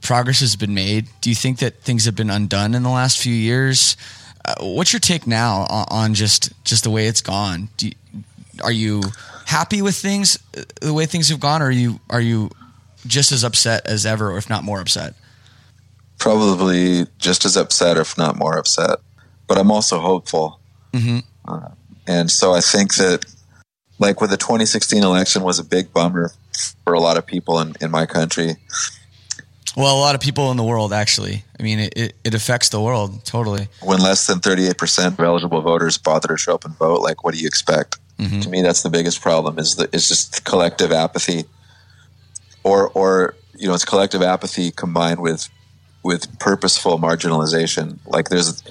[0.03, 1.07] progress has been made?
[1.21, 3.97] Do you think that things have been undone in the last few years?
[4.45, 7.69] Uh, what's your take now on, on, just just the way it's gone?
[7.79, 7.93] You,
[8.65, 9.03] are you
[9.47, 12.51] happy with things, uh, the way things have gone, or are you are you
[13.07, 15.15] just as upset as ever, or if not more upset?
[16.19, 18.99] Probably just as upset, if not more upset.
[19.47, 20.59] But I'm also hopeful.
[20.93, 21.19] Mm-hmm.
[21.47, 21.71] Uh,
[22.11, 23.25] and so I think that,
[24.01, 26.33] like with the 2016 election, was a big bummer
[26.83, 28.57] for a lot of people in, in my country.
[29.77, 31.45] Well, a lot of people in the world, actually.
[31.59, 33.69] I mean, it, it affects the world totally.
[33.81, 37.33] When less than 38% of eligible voters bother to show up and vote, like, what
[37.33, 37.99] do you expect?
[38.19, 38.41] Mm-hmm.
[38.41, 41.45] To me, that's the biggest problem is, the, is just collective apathy.
[42.65, 45.49] Or, or, you know, it's collective apathy combined with,
[46.03, 48.01] with purposeful marginalization.
[48.05, 48.65] Like, there's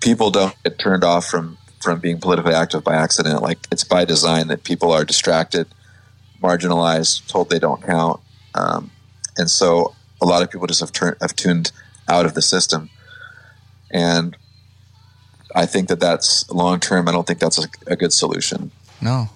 [0.00, 3.42] people don't get turned off from from being politically active by accident.
[3.42, 5.66] Like it's by design that people are distracted,
[6.42, 8.20] marginalized, told they don't count,
[8.54, 8.90] um,
[9.36, 11.72] and so a lot of people just have turned have tuned
[12.08, 12.90] out of the system.
[13.90, 14.36] And
[15.54, 17.08] I think that that's long term.
[17.08, 18.70] I don't think that's a, a, good solution.
[19.00, 19.28] No,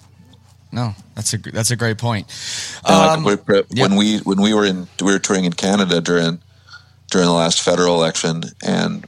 [0.71, 2.27] no, that's a that's a great point.
[2.85, 3.91] Um, like when yep.
[3.91, 6.39] we when we were in we were touring in Canada during
[7.11, 9.05] during the last federal election, and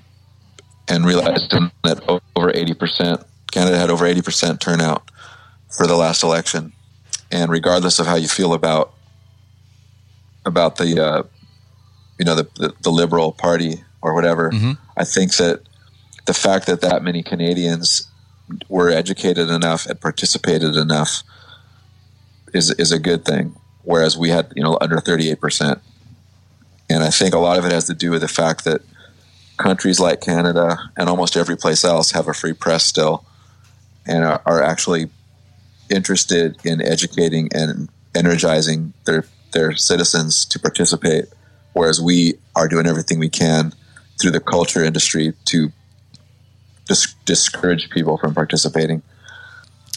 [0.87, 1.51] and realized
[1.83, 2.01] that
[2.35, 5.09] over 80%, Canada had over 80% turnout
[5.69, 6.73] for the last election.
[7.31, 8.93] And regardless of how you feel about
[10.45, 11.23] about the uh,
[12.17, 14.71] you know the, the, the liberal party or whatever, mm-hmm.
[14.95, 15.61] I think that
[16.25, 18.07] the fact that that many Canadians
[18.69, 21.23] were educated enough and participated enough
[22.53, 23.55] is is a good thing.
[23.83, 25.81] Whereas we had you know under thirty eight percent,
[26.89, 28.81] and I think a lot of it has to do with the fact that
[29.57, 33.25] countries like Canada and almost every place else have a free press still,
[34.05, 35.09] and are, are actually
[35.89, 41.25] interested in educating and energizing their their citizens to participate,
[41.73, 43.73] whereas we are doing everything we can
[44.19, 45.71] through the culture industry to
[46.87, 49.01] dis- discourage people from participating.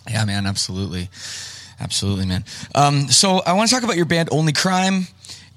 [0.09, 1.11] Yeah, man, absolutely,
[1.79, 2.45] absolutely, man.
[2.75, 5.09] Um, so I want to talk about your band Only Crime,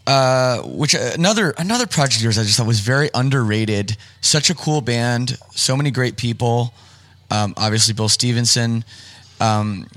[0.05, 3.97] uh, which uh, another another project of yours I just thought was very underrated.
[4.21, 6.73] Such a cool band, so many great people.
[7.31, 8.83] Um, obviously, Bill Stevenson.
[9.39, 9.87] Um,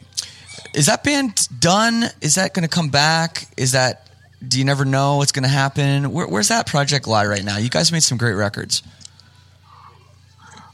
[0.74, 2.04] is that band done?
[2.20, 3.48] Is that going to come back?
[3.56, 4.08] Is that
[4.46, 6.12] do you never know what's going to happen?
[6.12, 7.56] Where, where's that project lie right now?
[7.56, 8.82] You guys made some great records.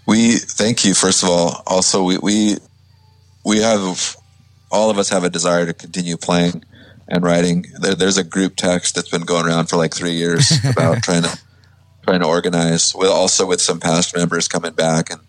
[0.06, 1.62] We thank you first of all.
[1.66, 2.56] Also, we we
[3.44, 4.16] we have
[4.70, 6.64] all of us have a desire to continue playing
[7.12, 7.66] and writing.
[7.78, 11.22] There, there's a group text that's been going around for like three years about trying
[11.22, 11.38] to
[12.04, 12.94] trying to organize.
[12.94, 15.20] With also with some past members coming back and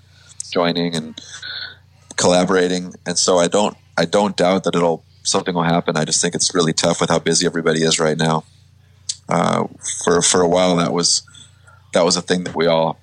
[0.52, 1.20] joining and
[2.16, 2.94] collaborating.
[3.06, 5.98] And so I don't I don't doubt that it'll something will happen.
[5.98, 8.44] I just think it's really tough with how busy everybody is right now.
[9.30, 9.68] Uh,
[10.04, 11.24] for for a while, that was
[11.94, 13.00] that was a thing that we all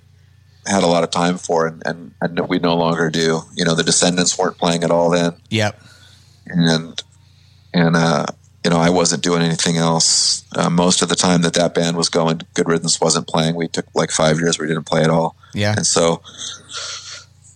[0.66, 3.40] had a lot of time for, and, and, and we no longer do.
[3.56, 5.80] You know, the Descendents weren't playing at all then, Yep.
[6.46, 7.02] and
[7.72, 8.26] and uh,
[8.64, 10.44] you know, I wasn't doing anything else.
[10.54, 13.54] Uh, most of the time that that band was going, Good Riddance wasn't playing.
[13.54, 15.36] We took like five years we didn't play at all.
[15.54, 15.74] Yeah.
[15.76, 16.22] and so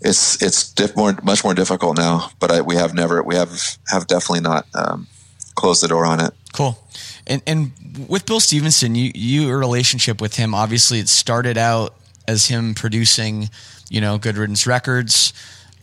[0.01, 2.31] it's it's diff- more much more difficult now.
[2.39, 5.07] But I, we have never we have have definitely not um,
[5.55, 6.33] closed the door on it.
[6.53, 6.79] Cool.
[7.27, 7.73] And and
[8.09, 11.95] with Bill Stevenson, you your relationship with him obviously it started out
[12.27, 13.51] as him producing,
[13.91, 15.33] you know, Good Riddance Records,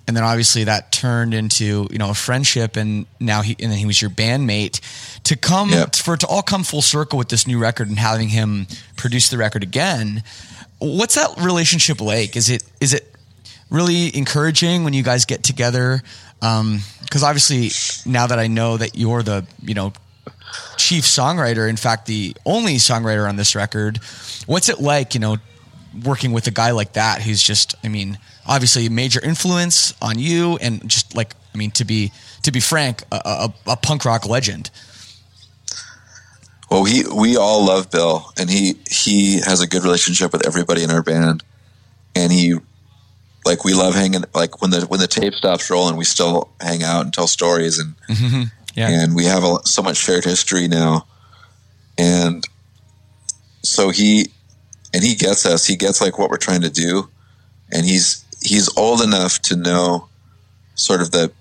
[0.07, 3.77] and then obviously that turned into you know a friendship, and now he and then
[3.79, 4.79] he was your bandmate.
[5.25, 5.95] To come Yep.
[5.95, 9.29] for it to all come full circle with this new record and having him produce
[9.29, 10.23] the record again.
[10.79, 12.35] What's that relationship like?
[12.35, 13.07] Is it is it
[13.69, 16.01] really encouraging when you guys get together?
[16.41, 17.69] Um, because obviously,
[18.11, 19.93] now that I know that you're the you know
[20.77, 23.99] chief songwriter, in fact, the only songwriter on this record,
[24.47, 25.13] what's it like?
[25.13, 25.37] You know,
[26.05, 30.19] working with a guy like that who's just, I mean, obviously a major influence on
[30.19, 32.11] you, and just like, I mean, to be
[32.43, 34.71] to be frank, a, a, a punk rock legend.
[36.69, 40.83] Well, he we all love Bill, and he he has a good relationship with everybody
[40.83, 41.43] in our band,
[42.15, 42.55] and he
[43.45, 46.83] like we love hanging like when the when the tape stops rolling, we still hang
[46.83, 48.43] out and tell stories, and mm-hmm.
[48.73, 48.89] Yeah.
[48.89, 51.05] and we have a, so much shared history now,
[51.97, 52.47] and
[53.63, 54.31] so he
[54.93, 55.65] and he gets us.
[55.65, 57.09] He gets like what we're trying to do,
[57.71, 60.07] and he's he's old enough to know
[60.75, 61.31] sort of the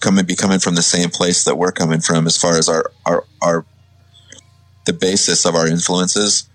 [0.00, 2.90] coming be coming from the same place that we're coming from as far as our
[3.06, 3.64] our our
[4.86, 6.48] the basis of our influences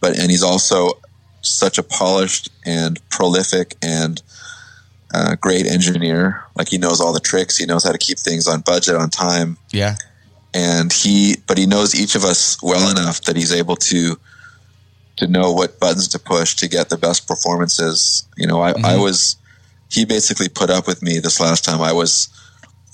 [0.00, 0.92] but and he's also
[1.42, 4.22] such a polished and prolific and
[5.12, 8.48] uh, great engineer like he knows all the tricks he knows how to keep things
[8.48, 9.96] on budget on time Yeah.
[10.54, 14.18] and he but he knows each of us well enough that he's able to
[15.20, 18.26] to know what buttons to push to get the best performances.
[18.36, 19.36] You know i, I was
[19.90, 21.80] he basically put up with me this last time.
[21.80, 22.28] I was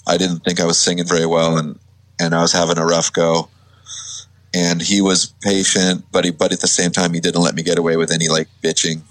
[0.06, 1.78] i didn't think i was singing very well and
[2.20, 3.48] and i was having a rough go.
[4.54, 7.62] And he was patient but he but at the same time he didn't let me
[7.62, 9.02] get away with any like bitching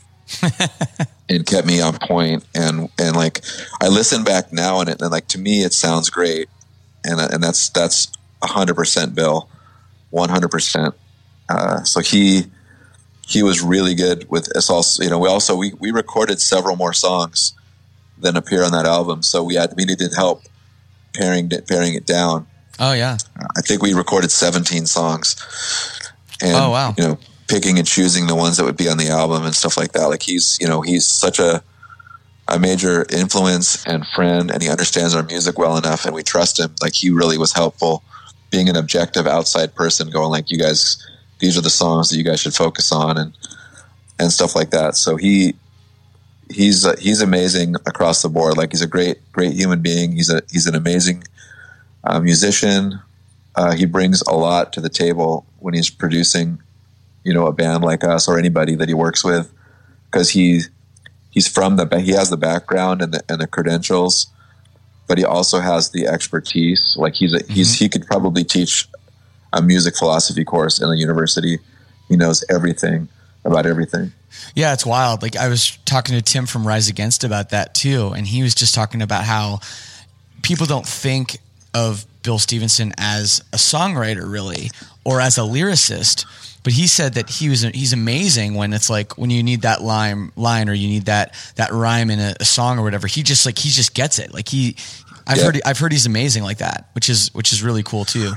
[1.30, 2.46] and kept me on point.
[2.54, 3.42] And and like
[3.82, 6.50] i listen back now and it and like to me it sounds great.
[7.06, 8.12] And and that's that's
[8.44, 9.50] 100% bill.
[10.14, 10.94] 100%
[11.50, 12.46] uh, so he
[13.28, 16.76] he was really good with us also you know we also we, we recorded several
[16.76, 17.54] more songs
[18.18, 20.44] than appear on that album so we had we needed help
[21.14, 22.48] paring it paring it down
[22.80, 23.18] Oh yeah.
[23.56, 25.36] I think we recorded 17 songs.
[26.42, 26.94] And, Oh, wow.
[26.98, 29.78] You know, picking and choosing the ones that would be on the album and stuff
[29.78, 30.08] like that.
[30.08, 31.64] Like he's, you know, he's such a
[32.48, 36.60] a major influence and friend, and he understands our music well enough, and we trust
[36.60, 36.76] him.
[36.82, 38.04] Like he really was helpful,
[38.52, 40.98] being an objective outside person, going like, "You guys,
[41.40, 43.34] these are the songs that you guys should focus on," and
[44.20, 44.96] and stuff like that.
[44.96, 45.56] So he
[46.50, 48.58] he's uh, he's amazing across the board.
[48.58, 50.14] Like he's a great great human being.
[50.14, 51.24] He's a he's an amazing
[52.04, 53.00] uh, musician.
[53.56, 56.62] Uh, he brings a lot to the table when he's producing,
[57.24, 59.52] you know, a band like us or anybody that he works with,
[60.12, 60.62] because he
[61.32, 64.28] he's from the he has the background and the and the credentials,
[65.08, 66.96] but he also has the expertise.
[66.98, 68.88] Like he's a, he's he could probably teach
[69.56, 71.58] a music philosophy course in a university.
[72.10, 73.08] He knows everything
[73.44, 74.12] about everything.
[74.54, 75.22] Yeah, it's wild.
[75.24, 78.54] Like I was talking to Tim from Rise Against about that too, and he was
[78.54, 79.60] just talking about how
[80.44, 81.38] people don't think
[81.74, 84.70] of Bill Stevenson as a songwriter really
[85.04, 86.26] or as a lyricist.
[86.64, 89.82] but he said that he was he's amazing when it's like when you need that
[89.82, 93.08] line line or you need that that rhyme in a, a song or whatever.
[93.08, 94.34] He just like he just gets it.
[94.34, 94.76] Like he,
[95.28, 95.44] I've Yeah.
[95.46, 98.32] heard I've heard he's amazing like that, which is which is really cool too.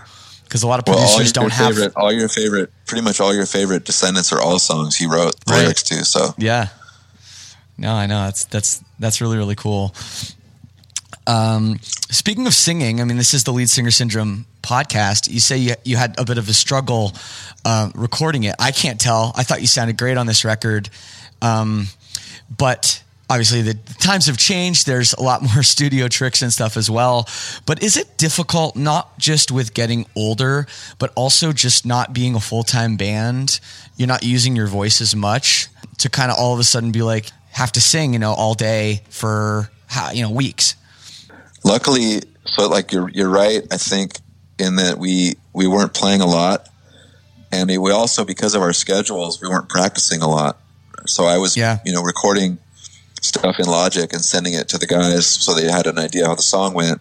[0.49, 1.75] Because a lot of Well, all producers your don't have.
[1.75, 5.35] favorite, all your favorite, pretty much all your favorite Descendents are all songs he wrote
[5.49, 5.61] Right.
[5.63, 6.05] lyrics to.
[6.05, 6.69] So Yeah.
[7.77, 9.95] No, I know that's that's that's really really cool.
[11.27, 11.79] Um,
[12.11, 15.31] speaking of singing, I mean, this is the Lead Singer Syndrome podcast.
[15.31, 17.13] You say you, you had a bit of a struggle
[17.65, 18.55] uh, recording it.
[18.59, 19.33] I can't tell.
[19.37, 20.89] I thought you sounded great on this record,
[21.43, 21.89] um,
[22.57, 24.87] but obviously the times have changed.
[24.87, 27.29] There's a lot more studio tricks and stuff as well.
[27.67, 30.67] But is it difficult not just with getting older,
[30.99, 33.61] but also just not being a full time band?
[33.97, 35.69] You're not using your voice as much
[35.99, 38.55] to kind of all of a sudden be like have to sing, you know, all
[38.55, 39.69] day for
[40.15, 40.75] you know weeks.
[41.65, 43.63] luckily, so like you're you're right.
[43.73, 44.19] I think
[44.59, 46.69] in that we we weren't playing a lot,
[47.53, 50.59] and we also because of our schedules we weren't practicing a lot.
[51.07, 51.79] So I was Yeah.
[51.85, 52.59] you know recording
[53.21, 56.35] stuff in Logic and sending it to the guys so they had an idea how
[56.35, 57.01] the song went.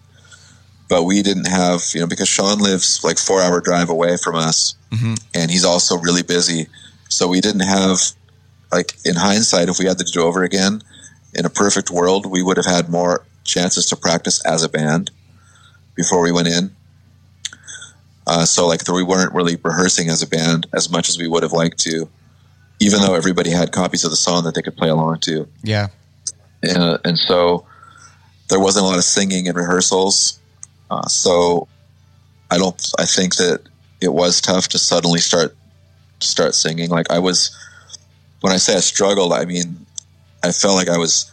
[0.90, 4.36] But we didn't have you know because Sean lives like four hour drive away from
[4.36, 4.76] us,
[5.34, 6.68] and he's also really busy.
[7.10, 8.00] So we didn't have
[8.72, 10.82] like in hindsight if we had to do over again
[11.34, 15.12] in a perfect world we would have had more chances to practice as a band
[15.96, 16.72] before we went in
[18.26, 21.44] uh, so like we weren't really rehearsing as a band as much as we would
[21.44, 22.10] have liked to
[22.80, 25.88] even though everybody had copies of the song that they could play along to Yeah.
[26.76, 27.66] Uh, and so
[28.50, 30.40] there wasn't a lot of singing in rehearsals.
[30.90, 31.68] Uh, so
[32.50, 32.82] I don't.
[32.98, 33.62] I think that
[34.02, 35.56] it was tough to suddenly start
[36.20, 36.90] start singing.
[36.90, 37.56] Like I was
[38.42, 39.86] when I say I struggled, I mean
[40.44, 41.30] I felt like I was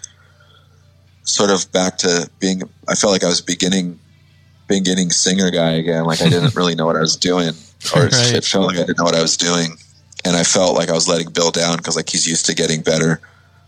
[1.23, 2.63] sort of back to being.
[2.89, 3.99] I felt like I was beginning
[4.67, 6.05] beginning singer guy again.
[6.05, 7.53] Like I didn't really know what I was doing,
[7.95, 8.35] or Right.
[8.35, 9.77] it felt like I didn't know what I was doing,
[10.25, 12.83] and I felt like I was letting Bill down because like he's used to getting
[12.83, 13.21] better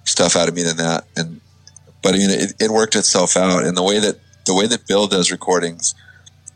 [0.04, 1.04] stuff out of me than that.
[1.16, 1.40] And
[2.06, 3.64] but I mean, it, it worked itself out.
[3.64, 5.92] And the way that the way that Bill does recordings,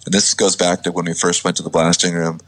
[0.05, 2.39] and this goes back to when we first went to the blasting room,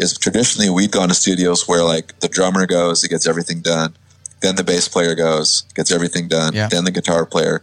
[0.00, 3.94] is traditionally we'd gone to studios where like the drummer goes, he gets everything done,
[4.40, 6.66] then the bass player goes, gets everything done, Yeah.
[6.66, 7.62] then the guitar player,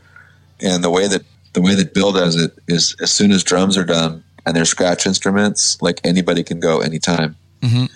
[0.62, 3.76] and the way that the way that Bill does it is as soon as drums
[3.78, 7.36] are done and they're scratch instruments, like anybody can go anytime.
[7.62, 7.90] Mhm.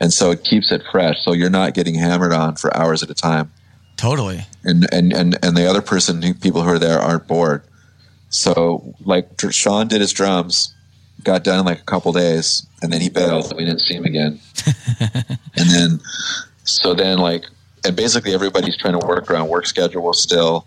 [0.00, 1.22] And so it keeps it fresh.
[1.22, 3.52] So you're not getting hammered on for hours at a time
[4.00, 4.46] Totally.
[4.64, 7.62] and and and, and the other person people who are there aren't bored.
[8.30, 10.74] So like sean did his drums
[11.22, 13.94] got done in like a couple days and then he bailed and we didn't see
[13.94, 14.40] him again.
[15.56, 16.00] And then
[16.64, 17.44] so then like
[17.84, 20.66] and basically everybody's trying to work around work schedule still.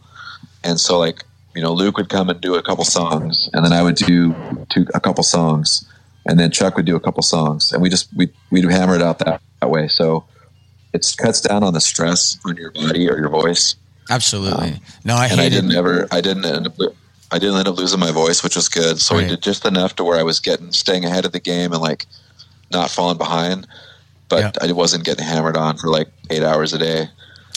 [0.64, 1.24] And so like
[1.56, 4.36] you know luke would come and do a couple songs and then i would do
[4.70, 5.88] two, a couple songs
[6.26, 9.02] and then chuck would do a couple songs and we just we, we'd hammer it
[9.02, 9.88] out that, that way.
[9.88, 10.26] So
[10.94, 13.76] it cuts down on the stress on your body or your voice
[14.10, 14.82] Absolutely.
[15.06, 16.74] no, I and I didn't ever, I didn't end up,
[17.32, 19.00] I didn't end up losing my voice, which was good.
[19.00, 19.24] So Right.
[19.24, 21.82] we did just enough to where I was getting, staying ahead of the game and
[21.82, 22.06] like
[22.70, 23.66] not falling behind,
[24.30, 27.08] but I wasn't getting hammered on for like eight hours a day.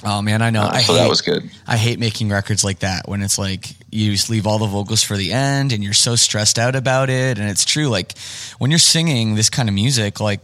[0.05, 0.62] oh man, I know.
[0.62, 1.01] Uh, I so hate.
[1.01, 1.51] that was good.
[1.66, 5.03] I hate making records like that when it's like you just leave all the vocals
[5.03, 7.39] for the end and you're so stressed out about it.
[7.39, 7.89] And it's true.
[7.89, 8.16] Like
[8.59, 10.41] when you're singing this kind of music, like,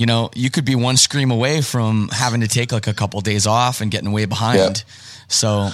[0.00, 3.20] you know, you could be one scream away from having to take like a couple
[3.20, 4.82] days off and getting way behind.
[5.28, 5.68] So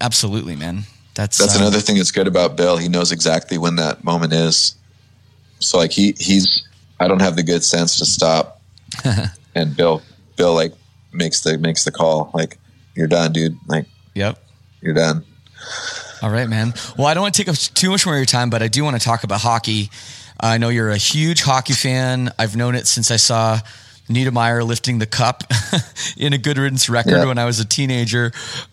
[0.00, 0.82] absolutely, man.
[1.14, 2.76] That's, That's uh, another thing that's good about Bill.
[2.76, 4.74] He knows exactly when that moment is.
[5.60, 6.66] So like he, he's,
[6.98, 8.60] I don't have the good sense to stop.
[9.54, 10.02] and Bill,
[10.34, 10.72] Bill like
[11.12, 12.32] makes the, makes the call.
[12.34, 12.58] Like
[12.96, 13.56] you're done, dude.
[13.68, 14.42] Like Yep.
[14.80, 15.24] you're done.
[16.20, 16.74] All right, man.
[16.96, 18.66] Well, I don't want to take up too much more of your time, but I
[18.66, 19.88] do want to talk about hockey.
[20.40, 22.30] I know you're a huge hockey fan.
[22.38, 23.58] I've known it since I saw
[24.08, 25.44] Niedermayer lifting the cup
[26.16, 28.32] in a Good Riddance record when I was a teenager.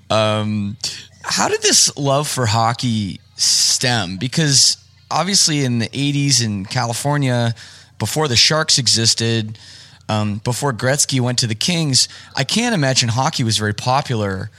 [0.10, 0.78] Um,
[1.24, 4.18] how did this love for hockey stem?
[4.18, 4.78] Because
[5.10, 7.56] obviously, in the 80s in California,
[7.98, 9.58] before the Sharks existed,
[10.08, 14.52] um, before Gretzky went to the Kings, I can't imagine hockey was very popular,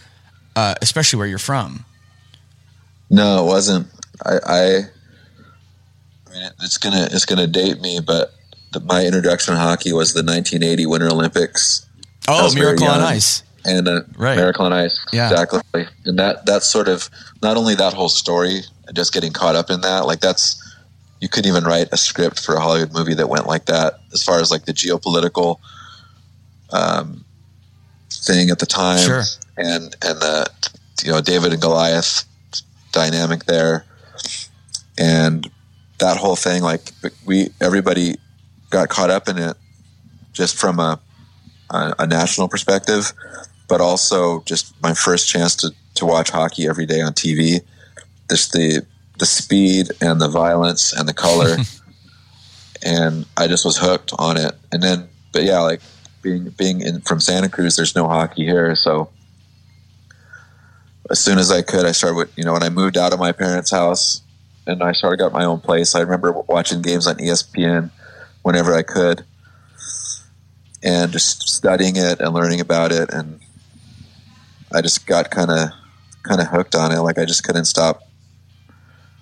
[0.56, 1.84] uh, especially where you're from.
[3.08, 3.86] No, it wasn't.
[4.24, 4.80] I
[6.38, 8.32] mean, it's gonna it's gonna date me, but
[8.72, 11.86] the, my introduction to hockey was the 1980 Winter Olympics.
[12.28, 13.00] Oh, Miracle on.
[13.00, 13.42] Ice.
[13.64, 14.36] and uh, Right.
[14.36, 15.30] Miracle on Ice, Yeah.
[15.30, 15.60] exactly.
[16.04, 17.08] And that that's sort of
[17.42, 18.62] not only that whole story,
[18.94, 20.06] just getting caught up in that.
[20.06, 20.62] Like that's
[21.20, 24.00] you couldn't even write a script for a Hollywood movie that went like that.
[24.12, 25.58] As far as like the geopolitical
[26.72, 27.24] um,
[28.10, 29.22] thing at the time, Sure.
[29.56, 30.46] and and the
[31.04, 32.24] you know David and Goliath
[32.92, 33.84] dynamic there,
[34.98, 35.48] and
[35.98, 36.62] that whole thing.
[36.62, 36.92] Like
[37.24, 38.16] we everybody
[38.70, 39.56] got caught up in it
[40.32, 41.00] just from a
[41.70, 43.12] a, a national perspective,
[43.68, 47.60] but also just my first chance to to watch hockey every day on TV.
[48.30, 48.84] Just the
[49.18, 51.56] the speed and the violence and the color,
[52.82, 54.54] and I just was hooked on it.
[54.70, 55.80] And then, but yeah, like
[56.22, 59.10] being being in from Santa Cruz, there's no hockey here, so
[61.08, 63.18] as soon as I could, I started with you know when I moved out of
[63.18, 64.22] my parents' house
[64.66, 65.94] and I started got my own place.
[65.94, 67.90] I remember watching games on ESPN
[68.42, 69.24] whenever I could,
[70.82, 73.40] and just studying it and learning about it, and
[74.72, 75.70] I just got kind of
[76.22, 77.00] kind of hooked on it.
[77.00, 78.02] Like I just couldn't stop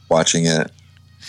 [0.08, 0.70] watching it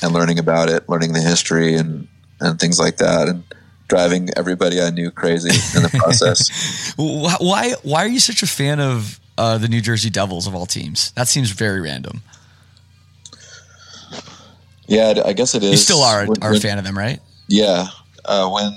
[0.01, 2.07] and learning about it, learning the history and
[2.39, 3.43] and things like that, and
[3.87, 6.93] driving everybody I knew crazy in the process.
[6.97, 10.65] why why are you such a fan of uh, the New Jersey Devils of all
[10.65, 11.11] teams?
[11.11, 12.21] That seems very random.
[14.87, 15.71] Yeah, I guess it is.
[15.71, 17.19] You still are, when, are a fan of them, right?
[17.47, 17.87] Yeah.
[18.23, 18.71] Uh, when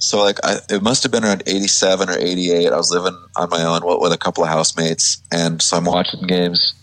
[0.00, 3.50] so like I, it must have been around 87 or 88 i was living on
[3.50, 6.74] my own with a couple of housemates and so i'm watching games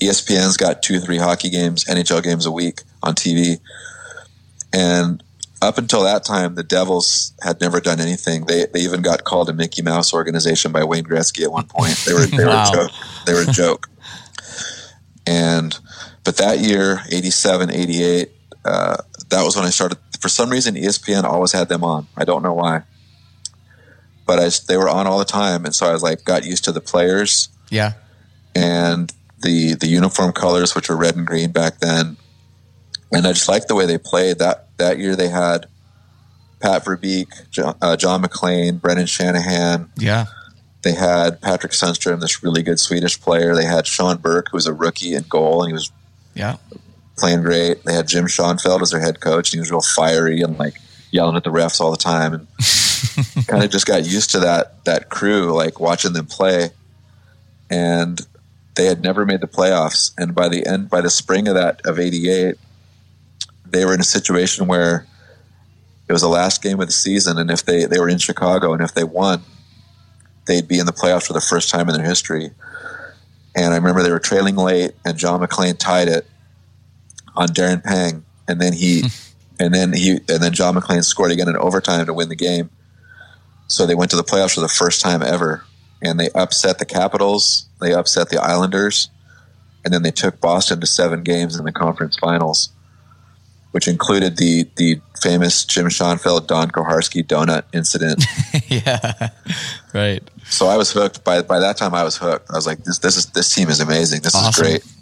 [0.00, 3.58] espn's got two or three hockey games nhl games a week on tv
[4.72, 5.22] and
[5.62, 9.48] up until that time the devils had never done anything they, they even got called
[9.48, 12.70] a mickey mouse organization by wayne gretzky at one point they were they, wow.
[12.70, 12.90] were, a joke.
[13.26, 13.88] they were a joke
[15.26, 15.78] and
[16.30, 18.30] but that year 87 88
[18.64, 18.96] uh,
[19.30, 22.06] that was when i started for some reason espn always had them on.
[22.16, 22.84] I don't know why.
[24.26, 25.64] But I, they were on all the time.
[25.64, 27.48] And so i was like got used to the players.
[27.68, 27.94] Yeah.
[28.54, 29.12] And
[29.42, 32.16] the the uniform colors which were red and green back then.
[33.10, 34.38] And i just liked the way they played.
[34.38, 35.66] That that year they had
[36.60, 39.90] pat verbeek john, uh, john MacLean brendan shanahan.
[39.96, 40.26] Yeah.
[40.82, 43.54] They had Patrick Sundstrom, this really good Swedish player.
[43.54, 45.92] They had Sean Burke, who was a rookie in goal, and he was
[46.34, 46.56] yeah
[47.20, 47.84] playing great.
[47.84, 50.74] They had Jim Schoenfeld as their head coach, and he was real fiery and like
[51.12, 54.84] yelling at the refs all the time, and kind of just got used to that
[54.86, 56.70] that crew, like watching them play.
[57.68, 58.20] And
[58.74, 61.80] they had never made the playoffs, and by the end, by the spring of that
[61.84, 62.56] of '88,
[63.66, 65.06] they were in a situation where
[66.08, 68.72] it was the last game of the season, and if they they were in Chicago,
[68.72, 69.42] and if they won,
[70.46, 72.50] they'd be in the playoffs for the first time in their history.
[73.54, 76.26] And I remember they were trailing late, and John MacLean tied it
[77.34, 79.06] on Darren Pang, and then he, hmm.
[79.58, 82.70] and then he, and then John MacLean scored again in overtime to win the game.
[83.66, 85.64] So they went to the playoffs for the first time ever,
[86.02, 89.10] and they upset the Capitals, they upset the Islanders,
[89.84, 92.70] and then they took Boston to seven games in the conference finals,
[93.72, 98.24] which included the the famous Jim Schoenfeld Don Koharski donut incident.
[98.68, 99.30] yeah,
[99.94, 100.22] right.
[100.44, 101.24] So I was hooked.
[101.24, 102.50] By by that time, I was hooked.
[102.50, 104.22] I was like, this this is this team is amazing.
[104.22, 104.64] This awesome.
[104.64, 105.00] is great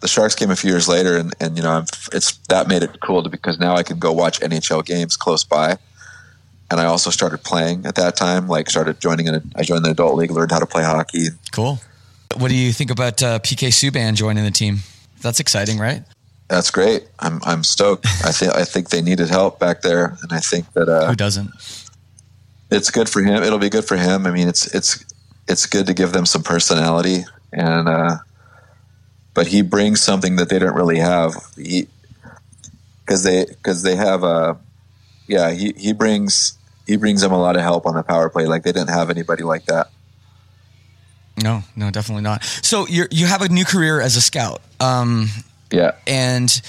[0.00, 3.00] the Sharks came a few years later, and, and you know, it's that made it
[3.00, 5.78] cool to, because now I could go watch NHL games close by.
[6.70, 8.48] And I also started playing at that time.
[8.48, 9.52] Like, started joining in.
[9.54, 11.28] I joined the adult league, learned how to play hockey.
[11.52, 11.78] Cool.
[12.36, 14.78] What do you think about uh, PK Subban joining the team?
[15.22, 16.02] That's exciting, right?
[16.48, 17.08] That's great.
[17.18, 18.06] I'm I'm stoked.
[18.24, 21.16] I think I think they needed help back there, and I think that uh, who
[21.16, 21.50] doesn't?
[22.70, 23.42] It's good for him.
[23.42, 24.26] It'll be good for him.
[24.26, 25.04] I mean, it's it's
[25.48, 28.18] it's good to give them some personality, and uh,
[29.34, 31.34] but he brings something that they don't really have.
[31.56, 31.88] He
[33.04, 34.58] because they because they have a
[35.26, 38.46] yeah he he brings he brings them a lot of help on the power play.
[38.46, 39.90] Like they didn't have anybody like that.
[41.42, 42.44] No, no, definitely not.
[42.44, 44.62] So you you have a new career as a scout.
[44.80, 45.28] Um,
[45.70, 46.60] yeah, and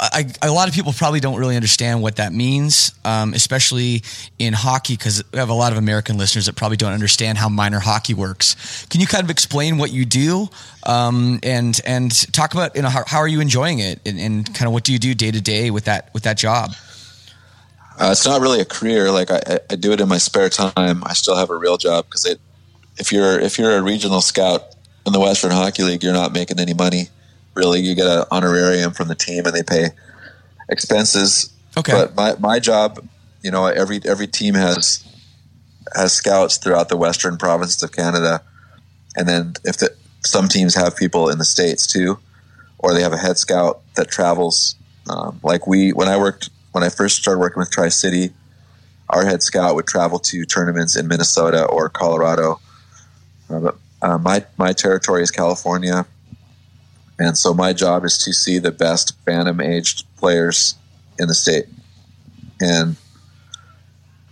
[0.00, 4.02] I, a lot of people probably don't really understand what that means, um, especially
[4.38, 7.48] in hockey, because we have a lot of American listeners that probably don't understand how
[7.48, 8.86] minor hockey works.
[8.86, 10.48] Can you kind of explain what you do
[10.84, 14.54] um, and and talk about you know how, how are you enjoying it and, and,
[14.54, 16.74] kind of what do you do day to day with that with that job?
[17.98, 19.10] Uh, it's not really a career.
[19.10, 21.02] Like I, I, do it in my spare time.
[21.04, 22.24] I still have a real job because
[22.98, 24.62] if you're if you're a regional scout
[25.06, 27.08] in the Western Hockey League, you're not making any money
[27.58, 27.80] really.
[27.80, 29.90] You get an honorarium from the team, and they pay
[30.70, 31.52] expenses.
[31.76, 31.92] Okay.
[31.92, 33.06] But my my job,
[33.42, 35.04] you know, every every team has
[35.94, 38.42] has scouts throughout the western provinces of Canada,
[39.16, 39.94] and then if the,
[40.24, 42.18] some teams have people in the states too,
[42.78, 44.74] or they have a head scout that travels.
[45.10, 48.30] Um, like we, when I worked, when I first started working with Tri City,
[49.08, 52.60] our head scout would travel to tournaments in Minnesota or Colorado.
[53.48, 56.06] Uh, uh, my my territory is California,
[57.18, 60.76] and so my job is to see the best bantam aged players
[61.18, 61.66] in the state
[62.60, 62.96] and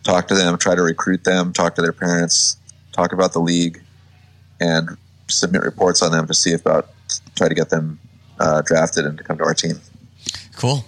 [0.05, 2.57] talk to them, try to recruit them, talk to their parents,
[2.93, 3.83] talk about the league,
[4.61, 4.97] and
[5.29, 6.89] submit reports on them to see if about
[7.35, 7.99] try to get them
[8.39, 9.81] uh, drafted and to come to our team.
[10.57, 10.85] Cool.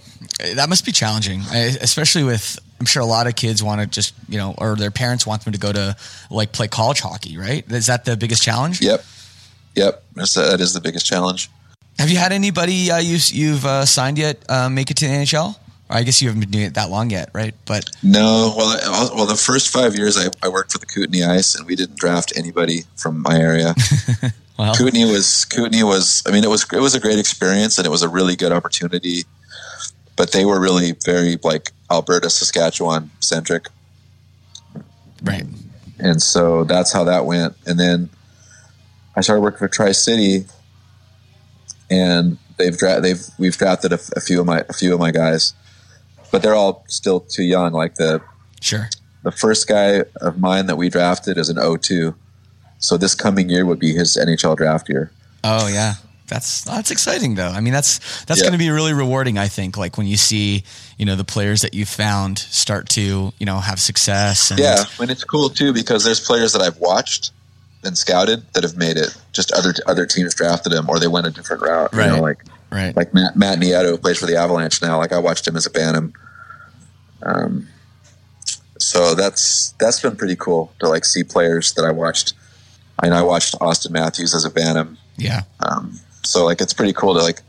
[0.55, 4.15] That must be challenging, especially with I'm sure a lot of kids want to just,
[4.29, 5.97] you know, or their parents want them to go to
[6.31, 7.71] like play college hockey, right?
[7.71, 8.81] Is that the biggest challenge?
[8.81, 9.05] Yep,
[9.75, 10.05] yep.
[10.15, 11.51] That is the biggest challenge.
[11.99, 15.13] Have you had anybody uh, you, you've uh, signed yet uh, make it to the
[15.13, 15.57] NHL?
[15.91, 17.55] Or I guess you haven't been doing it that long yet, right?
[17.65, 21.25] But No, well, I, well, the first five years I, I worked for the Kootenay
[21.25, 23.75] Ice, and we didn't draft anybody from my area.
[24.59, 26.23] well, Kootenay was Kootenay was.
[26.27, 28.53] I mean, it was it was a great experience, and it was a really good
[28.53, 29.25] opportunity.
[30.15, 33.69] But they were really very like Alberta, Saskatchewan centric,
[35.23, 35.47] right.
[35.99, 37.57] and so that's how that went.
[37.67, 38.11] And then
[39.17, 40.45] I started working for Tri City,
[41.91, 45.11] and they've dra- they've we've drafted a, a few of my a few of my
[45.11, 45.55] guys,
[46.30, 47.72] but they're all still too young.
[47.72, 48.20] Like the
[48.61, 48.89] Sure.
[49.22, 52.14] the first guy of mine that we drafted is an 02.
[52.80, 55.11] So this coming year would be his NHL draft year.
[55.45, 55.95] Oh yeah.
[56.26, 57.49] That's that's exciting though.
[57.49, 58.49] I mean that's that's Yeah.
[58.49, 60.62] going to be really rewarding I think like when you see,
[60.99, 64.84] you know, the players that you found start to, you know, have success and Yeah,
[65.01, 67.30] and it's cool too because there's players that I've watched
[67.89, 69.16] and scouted that have made it.
[69.32, 71.91] Just other other teams drafted him or they went a different route.
[71.93, 72.09] You Right.
[72.12, 72.39] know, like
[72.70, 72.95] right.
[72.95, 74.99] like Matt Matt Nieto who plays for the Avalanche now.
[74.99, 76.12] Like I watched him as a Bantam.
[77.22, 77.66] Um,
[78.78, 82.34] so that's that's been pretty cool to like see players that I watched.
[83.01, 84.99] I mean, I watched Auston Matthews as a Bantam.
[85.16, 85.43] yeah.
[85.61, 87.41] Um, so like it's pretty cool to like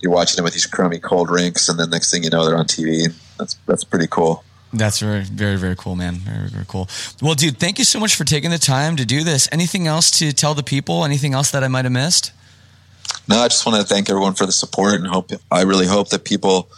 [0.00, 2.56] you're watching them with these crummy cold rinks, and then next thing you know they're
[2.56, 3.12] on TV.
[3.38, 4.44] That's that's pretty cool.
[4.72, 6.14] That's very, very, very cool, man.
[6.14, 6.88] Very, very cool.
[7.20, 9.48] Well, dude, thank you so much for taking the time to do this.
[9.52, 11.04] Anything else to tell the people?
[11.04, 12.32] Anything else that I might have missed?
[13.28, 15.30] No, I just want to thank everyone for the support and hope.
[15.50, 16.70] I really hope that people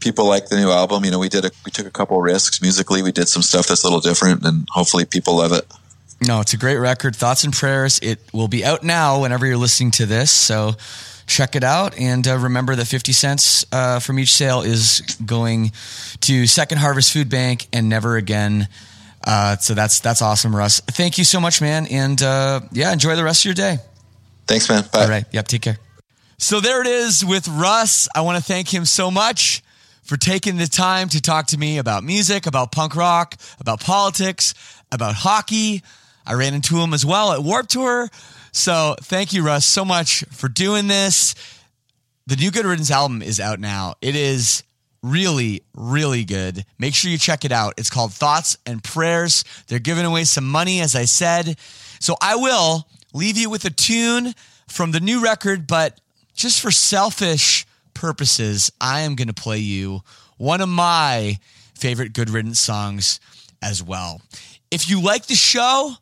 [0.00, 1.04] people like the new album.
[1.04, 3.02] You know, we did a, we took a couple risks musically.
[3.02, 5.66] We did some stuff that's a little different, and hopefully people love it.
[6.20, 7.14] No, it's a great record.
[7.14, 7.98] Thoughts and prayers.
[8.02, 10.30] It will be out now whenever you're listening to this.
[10.30, 10.74] So
[11.28, 11.96] check it out.
[11.98, 15.72] And uh, remember that 50 cents uh, from each sale is going
[16.22, 18.66] to Second Harvest Food Bank and never again.
[19.22, 20.80] Uh, so that's that's awesome, Russ.
[20.80, 21.86] Thank you so much, man.
[21.86, 23.78] And uh, yeah, enjoy the rest of your day.
[24.46, 24.84] Thanks, man.
[24.92, 25.02] Bye.
[25.02, 25.24] All right.
[25.30, 25.48] Yep.
[25.48, 25.78] Take care.
[26.38, 28.08] So there it is with Russ.
[28.14, 29.62] I want to thank him so much
[30.02, 34.54] for taking the time to talk to me about music, about punk rock, about politics,
[34.90, 35.82] about hockey.
[36.24, 38.08] I ran into him as well at Warped Tour.
[38.52, 41.34] So thank you, Russ, so much for doing this.
[42.26, 43.94] The new Good Riddance album is out now.
[44.02, 44.62] It is
[45.02, 46.64] really, really good.
[46.78, 47.74] Make sure you check it out.
[47.76, 49.44] It's called Thoughts and Prayers.
[49.68, 51.58] They're giving away some money, as I said.
[52.00, 54.34] So I will leave you with a tune
[54.66, 56.00] from the new record, but
[56.34, 60.02] just for selfish purposes, I am going to play you
[60.36, 61.38] one of my
[61.74, 63.20] favorite Good Riddance songs
[63.62, 64.20] as well.
[64.70, 65.94] If you like the show,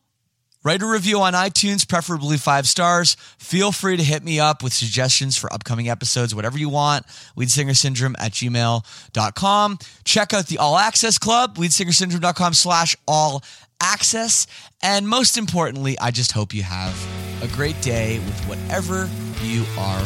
[0.67, 3.17] Write a review on iTunes, preferably five stars.
[3.39, 7.07] Feel free to hit me up with suggestions for upcoming episodes, whatever you want.
[7.37, 9.79] Leadsingersyndrome at gmail.com.
[10.05, 13.45] Check out the All Access Club, leadsingersyndrome.com slash all
[13.81, 14.49] access.
[14.83, 17.01] And most importantly, I just hope you have
[17.45, 19.09] a great day with whatever
[19.45, 20.05] you are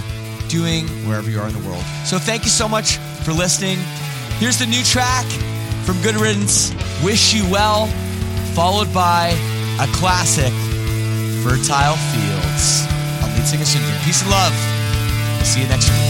[0.50, 1.84] doing, wherever you are in the world.
[2.04, 3.78] So thank you so much for listening.
[4.36, 5.24] Here's the new track
[5.86, 7.86] from Good Riddance, Wish You Well,
[8.54, 9.30] followed by
[9.81, 10.53] a classic,
[11.43, 12.87] Fertile Fields.
[13.22, 13.97] On Lead Singer Syndrome.
[14.05, 14.53] Peace and love.
[15.43, 16.01] See you next week.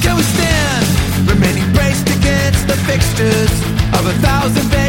[0.00, 0.86] Can we stand?
[1.28, 3.50] Remaining braced against the fixtures
[3.98, 4.79] of a thousand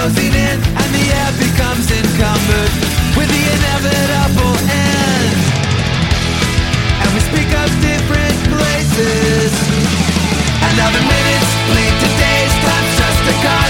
[0.00, 2.72] closing in and the air becomes encumbered
[3.20, 5.36] with the inevitable end.
[7.00, 9.52] And we speak of different places.
[10.64, 13.69] And other minutes bleed to days, time's just a card.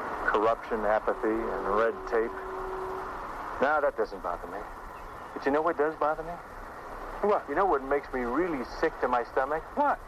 [0.31, 2.31] corruption, apathy, and red tape.
[3.61, 4.57] Now, that doesn't bother me.
[5.33, 6.33] But you know what does bother me?
[7.21, 7.45] What?
[7.47, 9.63] You know what makes me really sick to my stomach?
[9.75, 9.99] What?